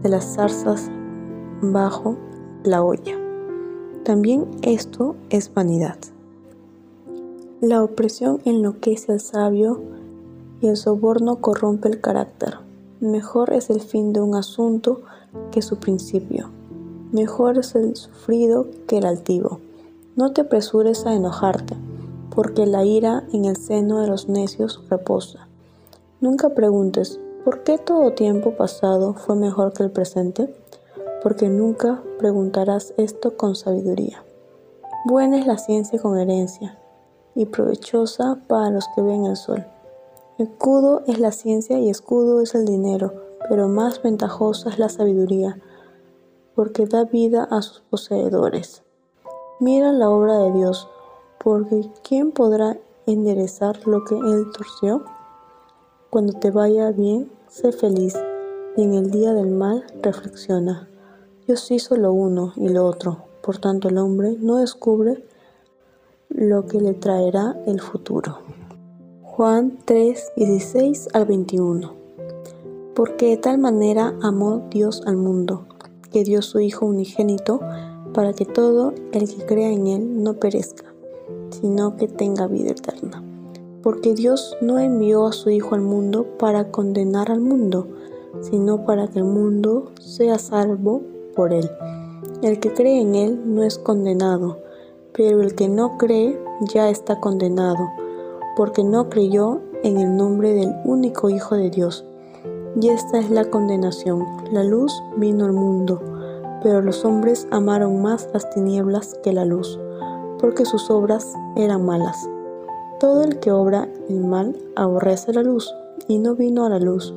de 0.02 0.10
las 0.10 0.34
zarzas 0.34 0.90
bajo 1.62 2.18
la 2.62 2.82
olla. 2.82 3.18
También 4.04 4.50
esto 4.60 5.16
es 5.30 5.52
vanidad. 5.54 5.96
La 7.62 7.80
opresión 7.80 8.40
enloquece 8.44 9.12
al 9.12 9.20
sabio 9.20 9.80
y 10.60 10.66
el 10.66 10.76
soborno 10.76 11.36
corrompe 11.36 11.88
el 11.88 12.00
carácter. 12.00 12.56
mejor 12.98 13.52
es 13.52 13.70
el 13.70 13.80
fin 13.80 14.12
de 14.12 14.20
un 14.20 14.34
asunto 14.34 15.02
que 15.52 15.62
su 15.62 15.76
principio. 15.76 16.50
Mejor 17.12 17.58
es 17.58 17.76
el 17.76 17.94
sufrido 17.94 18.66
que 18.88 18.98
el 18.98 19.06
altivo. 19.06 19.60
No 20.16 20.32
te 20.32 20.40
apresures 20.40 21.06
a 21.06 21.14
enojarte, 21.14 21.76
porque 22.34 22.66
la 22.66 22.84
ira 22.84 23.22
en 23.32 23.44
el 23.44 23.56
seno 23.56 24.00
de 24.00 24.08
los 24.08 24.28
necios 24.28 24.82
reposa. 24.90 25.46
Nunca 26.20 26.48
preguntes, 26.48 27.20
¿por 27.44 27.62
qué 27.62 27.78
todo 27.78 28.10
tiempo 28.10 28.56
pasado 28.56 29.14
fue 29.14 29.36
mejor 29.36 29.72
que 29.72 29.84
el 29.84 29.92
presente? 29.92 30.52
Porque 31.22 31.48
nunca 31.48 32.02
preguntarás 32.18 32.92
esto 32.96 33.36
con 33.36 33.54
sabiduría. 33.54 34.24
Buena 35.06 35.38
es 35.38 35.46
la 35.46 35.58
ciencia 35.58 36.00
con 36.00 36.18
herencia, 36.18 36.81
y 37.34 37.46
provechosa 37.46 38.38
para 38.46 38.70
los 38.70 38.86
que 38.94 39.02
ven 39.02 39.26
el 39.26 39.36
sol. 39.36 39.64
Escudo 40.38 41.02
es 41.06 41.18
la 41.18 41.30
ciencia 41.30 41.78
y 41.78 41.90
escudo 41.90 42.40
es 42.40 42.54
el 42.54 42.64
dinero, 42.64 43.12
pero 43.48 43.68
más 43.68 44.02
ventajosa 44.02 44.70
es 44.70 44.78
la 44.78 44.88
sabiduría, 44.88 45.60
porque 46.54 46.86
da 46.86 47.04
vida 47.04 47.44
a 47.50 47.62
sus 47.62 47.80
poseedores. 47.82 48.82
Mira 49.60 49.92
la 49.92 50.10
obra 50.10 50.38
de 50.38 50.52
Dios, 50.52 50.88
porque 51.42 51.90
¿quién 52.02 52.32
podrá 52.32 52.78
enderezar 53.06 53.86
lo 53.86 54.04
que 54.04 54.16
Él 54.16 54.46
torció? 54.56 55.04
Cuando 56.10 56.32
te 56.34 56.50
vaya 56.50 56.90
bien, 56.90 57.30
sé 57.48 57.72
feliz, 57.72 58.16
y 58.76 58.82
en 58.82 58.94
el 58.94 59.10
día 59.10 59.34
del 59.34 59.50
mal 59.50 59.84
reflexiona. 60.02 60.88
Dios 61.46 61.70
hizo 61.70 61.96
lo 61.96 62.12
uno 62.12 62.52
y 62.56 62.68
lo 62.68 62.86
otro, 62.86 63.24
por 63.42 63.58
tanto 63.58 63.88
el 63.88 63.98
hombre 63.98 64.36
no 64.40 64.56
descubre 64.56 65.24
lo 66.34 66.66
que 66.66 66.80
le 66.80 66.94
traerá 66.94 67.56
el 67.66 67.80
futuro. 67.80 68.38
Juan 69.22 69.78
3, 69.84 70.32
16 70.36 71.08
al 71.12 71.26
21. 71.26 71.92
Porque 72.94 73.30
de 73.30 73.36
tal 73.36 73.58
manera 73.58 74.14
amó 74.22 74.66
Dios 74.70 75.02
al 75.06 75.16
mundo, 75.16 75.66
que 76.10 76.24
dio 76.24 76.42
su 76.42 76.60
Hijo 76.60 76.86
unigénito, 76.86 77.60
para 78.12 78.32
que 78.32 78.44
todo 78.44 78.92
el 79.12 79.28
que 79.28 79.46
crea 79.46 79.70
en 79.70 79.86
Él 79.86 80.22
no 80.22 80.34
perezca, 80.34 80.84
sino 81.50 81.96
que 81.96 82.08
tenga 82.08 82.46
vida 82.46 82.70
eterna. 82.70 83.22
Porque 83.82 84.14
Dios 84.14 84.56
no 84.60 84.78
envió 84.78 85.26
a 85.26 85.32
su 85.32 85.50
Hijo 85.50 85.74
al 85.74 85.80
mundo 85.80 86.26
para 86.38 86.70
condenar 86.70 87.30
al 87.30 87.40
mundo, 87.40 87.88
sino 88.40 88.84
para 88.84 89.08
que 89.08 89.18
el 89.18 89.24
mundo 89.24 89.92
sea 90.00 90.38
salvo 90.38 91.02
por 91.34 91.52
Él. 91.52 91.70
El 92.42 92.60
que 92.60 92.72
cree 92.72 93.00
en 93.00 93.14
Él 93.14 93.40
no 93.46 93.62
es 93.62 93.78
condenado, 93.78 94.58
pero 95.12 95.42
el 95.42 95.54
que 95.54 95.68
no 95.68 95.98
cree 95.98 96.38
ya 96.60 96.88
está 96.88 97.20
condenado, 97.20 97.90
porque 98.56 98.82
no 98.84 99.08
creyó 99.08 99.60
en 99.82 99.98
el 99.98 100.16
nombre 100.16 100.52
del 100.52 100.72
único 100.84 101.28
Hijo 101.28 101.56
de 101.56 101.70
Dios. 101.70 102.04
Y 102.80 102.88
esta 102.88 103.18
es 103.18 103.30
la 103.30 103.44
condenación. 103.44 104.24
La 104.50 104.64
luz 104.64 104.92
vino 105.16 105.44
al 105.44 105.52
mundo, 105.52 106.00
pero 106.62 106.80
los 106.80 107.04
hombres 107.04 107.46
amaron 107.50 108.00
más 108.00 108.28
las 108.32 108.48
tinieblas 108.50 109.18
que 109.22 109.32
la 109.32 109.44
luz, 109.44 109.78
porque 110.38 110.64
sus 110.64 110.90
obras 110.90 111.34
eran 111.56 111.84
malas. 111.84 112.28
Todo 112.98 113.24
el 113.24 113.40
que 113.40 113.50
obra 113.50 113.88
el 114.08 114.24
mal 114.24 114.56
aborrece 114.76 115.32
la 115.32 115.42
luz, 115.42 115.74
y 116.08 116.18
no 116.18 116.34
vino 116.34 116.64
a 116.64 116.70
la 116.70 116.78
luz, 116.78 117.14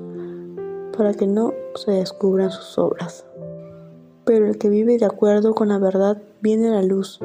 para 0.97 1.13
que 1.13 1.27
no 1.27 1.53
se 1.75 1.91
descubran 1.91 2.51
sus 2.51 2.77
obras. 2.77 3.25
Pero 4.25 4.47
el 4.47 4.57
que 4.57 4.69
vive 4.69 4.97
de 4.97 5.05
acuerdo 5.05 5.53
con 5.53 5.69
la 5.69 5.77
verdad 5.77 6.21
viene 6.41 6.67
a 6.69 6.71
la 6.71 6.81
luz, 6.81 7.19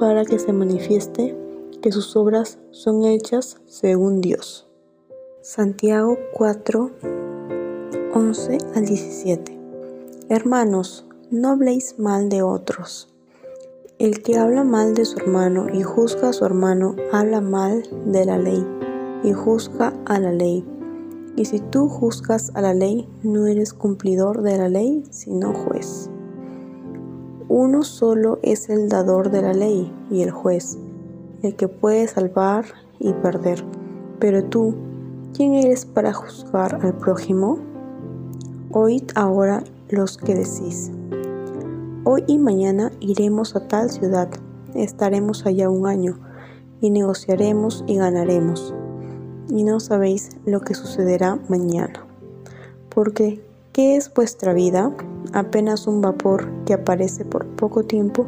para 0.00 0.24
que 0.24 0.38
se 0.38 0.54
manifieste 0.54 1.36
que 1.82 1.92
sus 1.92 2.16
obras 2.16 2.58
son 2.70 3.04
hechas 3.04 3.58
según 3.66 4.22
Dios. 4.22 4.66
Santiago 5.42 6.16
4, 6.32 6.90
11 8.14 8.58
al 8.74 8.86
17. 8.86 9.60
Hermanos, 10.30 11.06
no 11.30 11.50
habléis 11.50 11.98
mal 11.98 12.30
de 12.30 12.42
otros. 12.42 13.14
El 13.98 14.22
que 14.22 14.38
habla 14.38 14.64
mal 14.64 14.94
de 14.94 15.04
su 15.04 15.18
hermano 15.18 15.66
y 15.70 15.82
juzga 15.82 16.30
a 16.30 16.32
su 16.32 16.46
hermano, 16.46 16.96
habla 17.12 17.42
mal 17.42 17.82
de 18.06 18.24
la 18.24 18.38
ley 18.38 18.66
y 19.22 19.34
juzga 19.34 19.92
a 20.06 20.18
la 20.18 20.32
ley. 20.32 20.64
Y 21.36 21.44
si 21.44 21.60
tú 21.60 21.90
juzgas 21.90 22.52
a 22.54 22.62
la 22.62 22.72
ley, 22.72 23.06
no 23.22 23.46
eres 23.46 23.74
cumplidor 23.74 24.40
de 24.40 24.56
la 24.56 24.70
ley, 24.70 25.04
sino 25.10 25.52
juez. 25.52 26.08
Uno 27.52 27.82
solo 27.82 28.38
es 28.42 28.70
el 28.70 28.88
dador 28.88 29.32
de 29.32 29.42
la 29.42 29.52
ley 29.52 29.92
y 30.08 30.22
el 30.22 30.30
juez, 30.30 30.78
el 31.42 31.56
que 31.56 31.66
puede 31.66 32.06
salvar 32.06 32.64
y 33.00 33.12
perder. 33.12 33.64
Pero 34.20 34.44
tú, 34.44 34.76
¿quién 35.34 35.54
eres 35.54 35.84
para 35.84 36.12
juzgar 36.12 36.78
al 36.80 36.94
prójimo? 36.94 37.58
Oíd 38.70 39.02
ahora 39.16 39.64
los 39.88 40.16
que 40.16 40.36
decís. 40.36 40.92
Hoy 42.04 42.22
y 42.28 42.38
mañana 42.38 42.92
iremos 43.00 43.56
a 43.56 43.66
tal 43.66 43.90
ciudad, 43.90 44.28
estaremos 44.76 45.44
allá 45.44 45.70
un 45.70 45.88
año, 45.88 46.20
y 46.80 46.90
negociaremos 46.90 47.82
y 47.88 47.96
ganaremos. 47.96 48.72
Y 49.48 49.64
no 49.64 49.80
sabéis 49.80 50.36
lo 50.46 50.60
que 50.60 50.74
sucederá 50.74 51.40
mañana. 51.48 52.06
Porque, 52.90 53.44
¿qué 53.72 53.96
es 53.96 54.14
vuestra 54.14 54.52
vida? 54.52 54.92
Apenas 55.32 55.86
un 55.86 56.00
vapor 56.00 56.48
que 56.64 56.74
aparece 56.74 57.24
por 57.24 57.46
poco 57.46 57.84
tiempo 57.84 58.26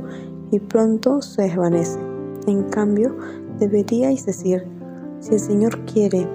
y 0.50 0.60
pronto 0.60 1.22
se 1.22 1.42
desvanece. 1.42 1.98
En 2.46 2.64
cambio, 2.64 3.16
deberíais 3.58 4.26
decir, 4.26 4.66
si 5.20 5.34
el 5.34 5.40
Señor 5.40 5.84
quiere 5.84 6.28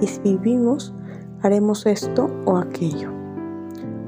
y 0.00 0.06
si 0.06 0.20
vivimos, 0.20 0.94
haremos 1.42 1.86
esto 1.86 2.30
o 2.44 2.56
aquello. 2.56 3.10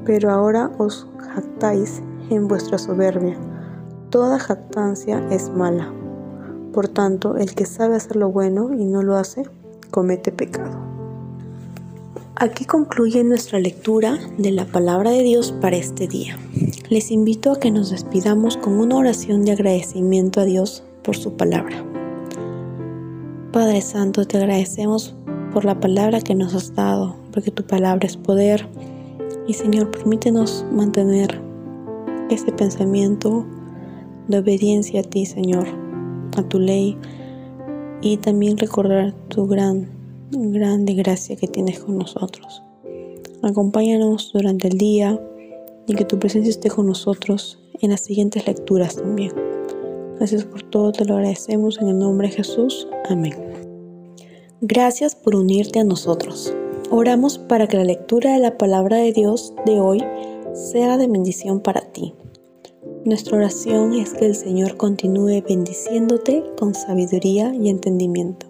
Pero 0.04 0.30
ahora 0.30 0.70
os 0.78 1.08
jactáis 1.18 2.02
en 2.30 2.48
vuestra 2.48 2.78
soberbia. 2.78 3.36
Toda 4.10 4.38
jactancia 4.38 5.26
es 5.30 5.50
mala. 5.50 5.92
Por 6.72 6.88
tanto, 6.88 7.36
el 7.36 7.54
que 7.54 7.66
sabe 7.66 7.96
hacer 7.96 8.16
lo 8.16 8.30
bueno 8.30 8.72
y 8.72 8.84
no 8.84 9.02
lo 9.02 9.16
hace, 9.16 9.42
comete 9.90 10.32
pecado. 10.32 10.89
Aquí 12.42 12.64
concluye 12.64 13.22
nuestra 13.22 13.58
lectura 13.58 14.18
de 14.38 14.50
la 14.50 14.64
palabra 14.64 15.10
de 15.10 15.22
Dios 15.22 15.52
para 15.60 15.76
este 15.76 16.08
día. 16.08 16.38
Les 16.88 17.10
invito 17.10 17.52
a 17.52 17.60
que 17.60 17.70
nos 17.70 17.90
despidamos 17.90 18.56
con 18.56 18.80
una 18.80 18.96
oración 18.96 19.44
de 19.44 19.52
agradecimiento 19.52 20.40
a 20.40 20.46
Dios 20.46 20.82
por 21.02 21.18
su 21.18 21.36
palabra. 21.36 21.84
Padre 23.52 23.82
Santo, 23.82 24.24
te 24.24 24.38
agradecemos 24.38 25.14
por 25.52 25.66
la 25.66 25.80
palabra 25.80 26.22
que 26.22 26.34
nos 26.34 26.54
has 26.54 26.74
dado, 26.74 27.14
porque 27.30 27.50
tu 27.50 27.62
palabra 27.62 28.06
es 28.06 28.16
poder. 28.16 28.66
Y 29.46 29.52
Señor, 29.52 29.90
permítenos 29.90 30.64
mantener 30.72 31.42
ese 32.30 32.52
pensamiento 32.52 33.44
de 34.28 34.38
obediencia 34.38 35.00
a 35.00 35.04
ti, 35.04 35.26
Señor, 35.26 35.66
a 36.38 36.42
tu 36.44 36.58
ley, 36.58 36.96
y 38.00 38.16
también 38.16 38.56
recordar 38.56 39.12
tu 39.28 39.46
gran 39.46 39.99
grande 40.30 40.94
gracia 40.94 41.36
que 41.36 41.48
tienes 41.48 41.80
con 41.80 41.98
nosotros. 41.98 42.62
Acompáñanos 43.42 44.30
durante 44.32 44.68
el 44.68 44.78
día 44.78 45.20
y 45.86 45.94
que 45.94 46.04
tu 46.04 46.18
presencia 46.18 46.50
esté 46.50 46.70
con 46.70 46.86
nosotros 46.86 47.58
en 47.80 47.90
las 47.90 48.02
siguientes 48.02 48.46
lecturas 48.46 48.96
también. 48.96 49.32
Gracias 50.16 50.44
por 50.44 50.62
todo, 50.62 50.92
te 50.92 51.04
lo 51.04 51.14
agradecemos 51.14 51.78
en 51.80 51.88
el 51.88 51.98
nombre 51.98 52.28
de 52.28 52.34
Jesús. 52.34 52.86
Amén. 53.08 53.34
Gracias 54.60 55.14
por 55.14 55.34
unirte 55.34 55.80
a 55.80 55.84
nosotros. 55.84 56.54
Oramos 56.90 57.38
para 57.38 57.66
que 57.66 57.78
la 57.78 57.84
lectura 57.84 58.34
de 58.34 58.40
la 58.40 58.58
palabra 58.58 58.98
de 58.98 59.12
Dios 59.12 59.54
de 59.64 59.80
hoy 59.80 60.04
sea 60.52 60.98
de 60.98 61.06
bendición 61.06 61.60
para 61.60 61.80
ti. 61.92 62.14
Nuestra 63.04 63.38
oración 63.38 63.94
es 63.94 64.12
que 64.12 64.26
el 64.26 64.34
Señor 64.34 64.76
continúe 64.76 65.42
bendiciéndote 65.48 66.44
con 66.58 66.74
sabiduría 66.74 67.54
y 67.54 67.70
entendimiento 67.70 68.49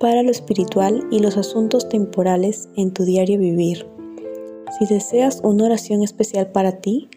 para 0.00 0.22
lo 0.22 0.30
espiritual 0.30 1.06
y 1.10 1.18
los 1.20 1.36
asuntos 1.36 1.88
temporales 1.88 2.68
en 2.76 2.92
tu 2.92 3.04
diario 3.04 3.38
vivir. 3.38 3.86
Si 4.78 4.86
deseas 4.92 5.40
una 5.44 5.66
oración 5.66 6.02
especial 6.02 6.50
para 6.50 6.80
ti, 6.80 7.08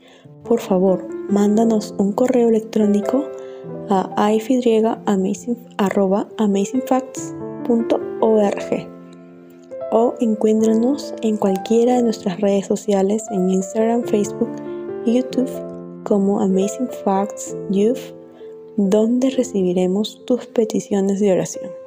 por 0.43 0.59
favor, 0.59 1.07
mándanos 1.29 1.95
un 1.97 2.11
correo 2.11 2.49
electrónico 2.49 3.23
a 3.89 4.13
amazingfacts.org 6.37 8.89
o 9.91 10.15
encuéntranos 10.19 11.13
en 11.21 11.37
cualquiera 11.37 11.95
de 11.95 12.03
nuestras 12.03 12.41
redes 12.41 12.65
sociales 12.65 13.23
en 13.31 13.49
Instagram, 13.49 14.03
Facebook 14.03 14.49
y 15.05 15.15
YouTube 15.17 15.49
como 16.03 16.41
Amazing 16.41 16.89
Facts 17.05 17.55
Youth, 17.69 18.13
donde 18.75 19.29
recibiremos 19.29 20.21
tus 20.25 20.45
peticiones 20.47 21.21
de 21.21 21.31
oración. 21.31 21.82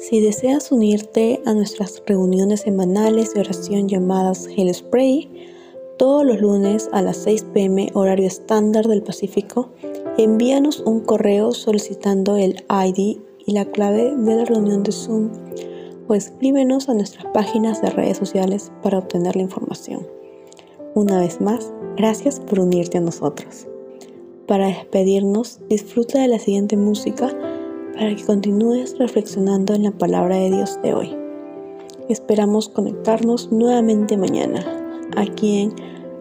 Si 0.00 0.18
deseas 0.22 0.72
unirte 0.72 1.42
a 1.44 1.52
nuestras 1.52 2.02
reuniones 2.06 2.62
semanales 2.62 3.34
de 3.34 3.40
oración 3.40 3.86
llamadas 3.86 4.46
Hell 4.46 4.72
Spray, 4.72 5.30
todos 5.98 6.24
los 6.24 6.40
lunes 6.40 6.88
a 6.92 7.02
las 7.02 7.18
6 7.18 7.48
pm 7.52 7.90
horario 7.92 8.26
estándar 8.26 8.88
del 8.88 9.02
Pacífico, 9.02 9.68
envíanos 10.16 10.80
un 10.80 11.00
correo 11.00 11.52
solicitando 11.52 12.38
el 12.38 12.64
ID 12.70 13.18
y 13.44 13.52
la 13.52 13.66
clave 13.66 14.16
de 14.16 14.36
la 14.36 14.46
reunión 14.46 14.82
de 14.84 14.92
Zoom 14.92 15.32
o 16.08 16.14
escríbenos 16.14 16.88
a 16.88 16.94
nuestras 16.94 17.26
páginas 17.34 17.82
de 17.82 17.90
redes 17.90 18.16
sociales 18.16 18.72
para 18.82 18.98
obtener 18.98 19.36
la 19.36 19.42
información. 19.42 20.08
Una 20.94 21.20
vez 21.20 21.42
más, 21.42 21.74
gracias 21.98 22.40
por 22.40 22.60
unirte 22.60 22.96
a 22.96 23.02
nosotros. 23.02 23.68
Para 24.46 24.68
despedirnos, 24.68 25.60
disfruta 25.68 26.22
de 26.22 26.28
la 26.28 26.38
siguiente 26.38 26.78
música 26.78 27.36
para 28.00 28.16
que 28.16 28.24
continúes 28.24 28.98
reflexionando 28.98 29.74
en 29.74 29.82
la 29.82 29.90
palabra 29.90 30.36
de 30.36 30.50
Dios 30.50 30.80
de 30.82 30.94
hoy. 30.94 31.14
Esperamos 32.08 32.70
conectarnos 32.70 33.52
nuevamente 33.52 34.16
mañana, 34.16 34.64
aquí 35.18 35.60
en 35.60 35.74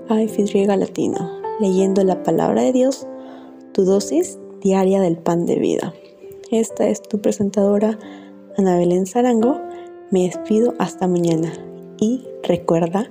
AFY 0.09 0.65
Latino, 0.65 1.39
leyendo 1.61 2.03
la 2.03 2.21
palabra 2.21 2.63
de 2.63 2.73
Dios, 2.73 3.07
tu 3.71 3.85
dosis 3.85 4.37
diaria 4.61 4.99
del 4.99 5.17
pan 5.19 5.45
de 5.45 5.55
vida. 5.55 5.93
Esta 6.51 6.85
es 6.89 7.01
tu 7.01 7.21
presentadora 7.21 7.97
Ana 8.57 8.77
Belén 8.77 9.05
Zarango. 9.05 9.61
Me 10.11 10.23
despido 10.23 10.73
hasta 10.79 11.07
mañana 11.07 11.53
y 12.01 12.27
recuerda, 12.43 13.09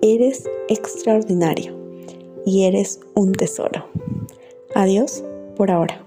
eres 0.00 0.48
extraordinario 0.70 1.76
y 2.46 2.64
eres 2.64 2.98
un 3.14 3.32
tesoro. 3.32 3.84
Adiós 4.74 5.22
por 5.54 5.70
ahora. 5.70 6.05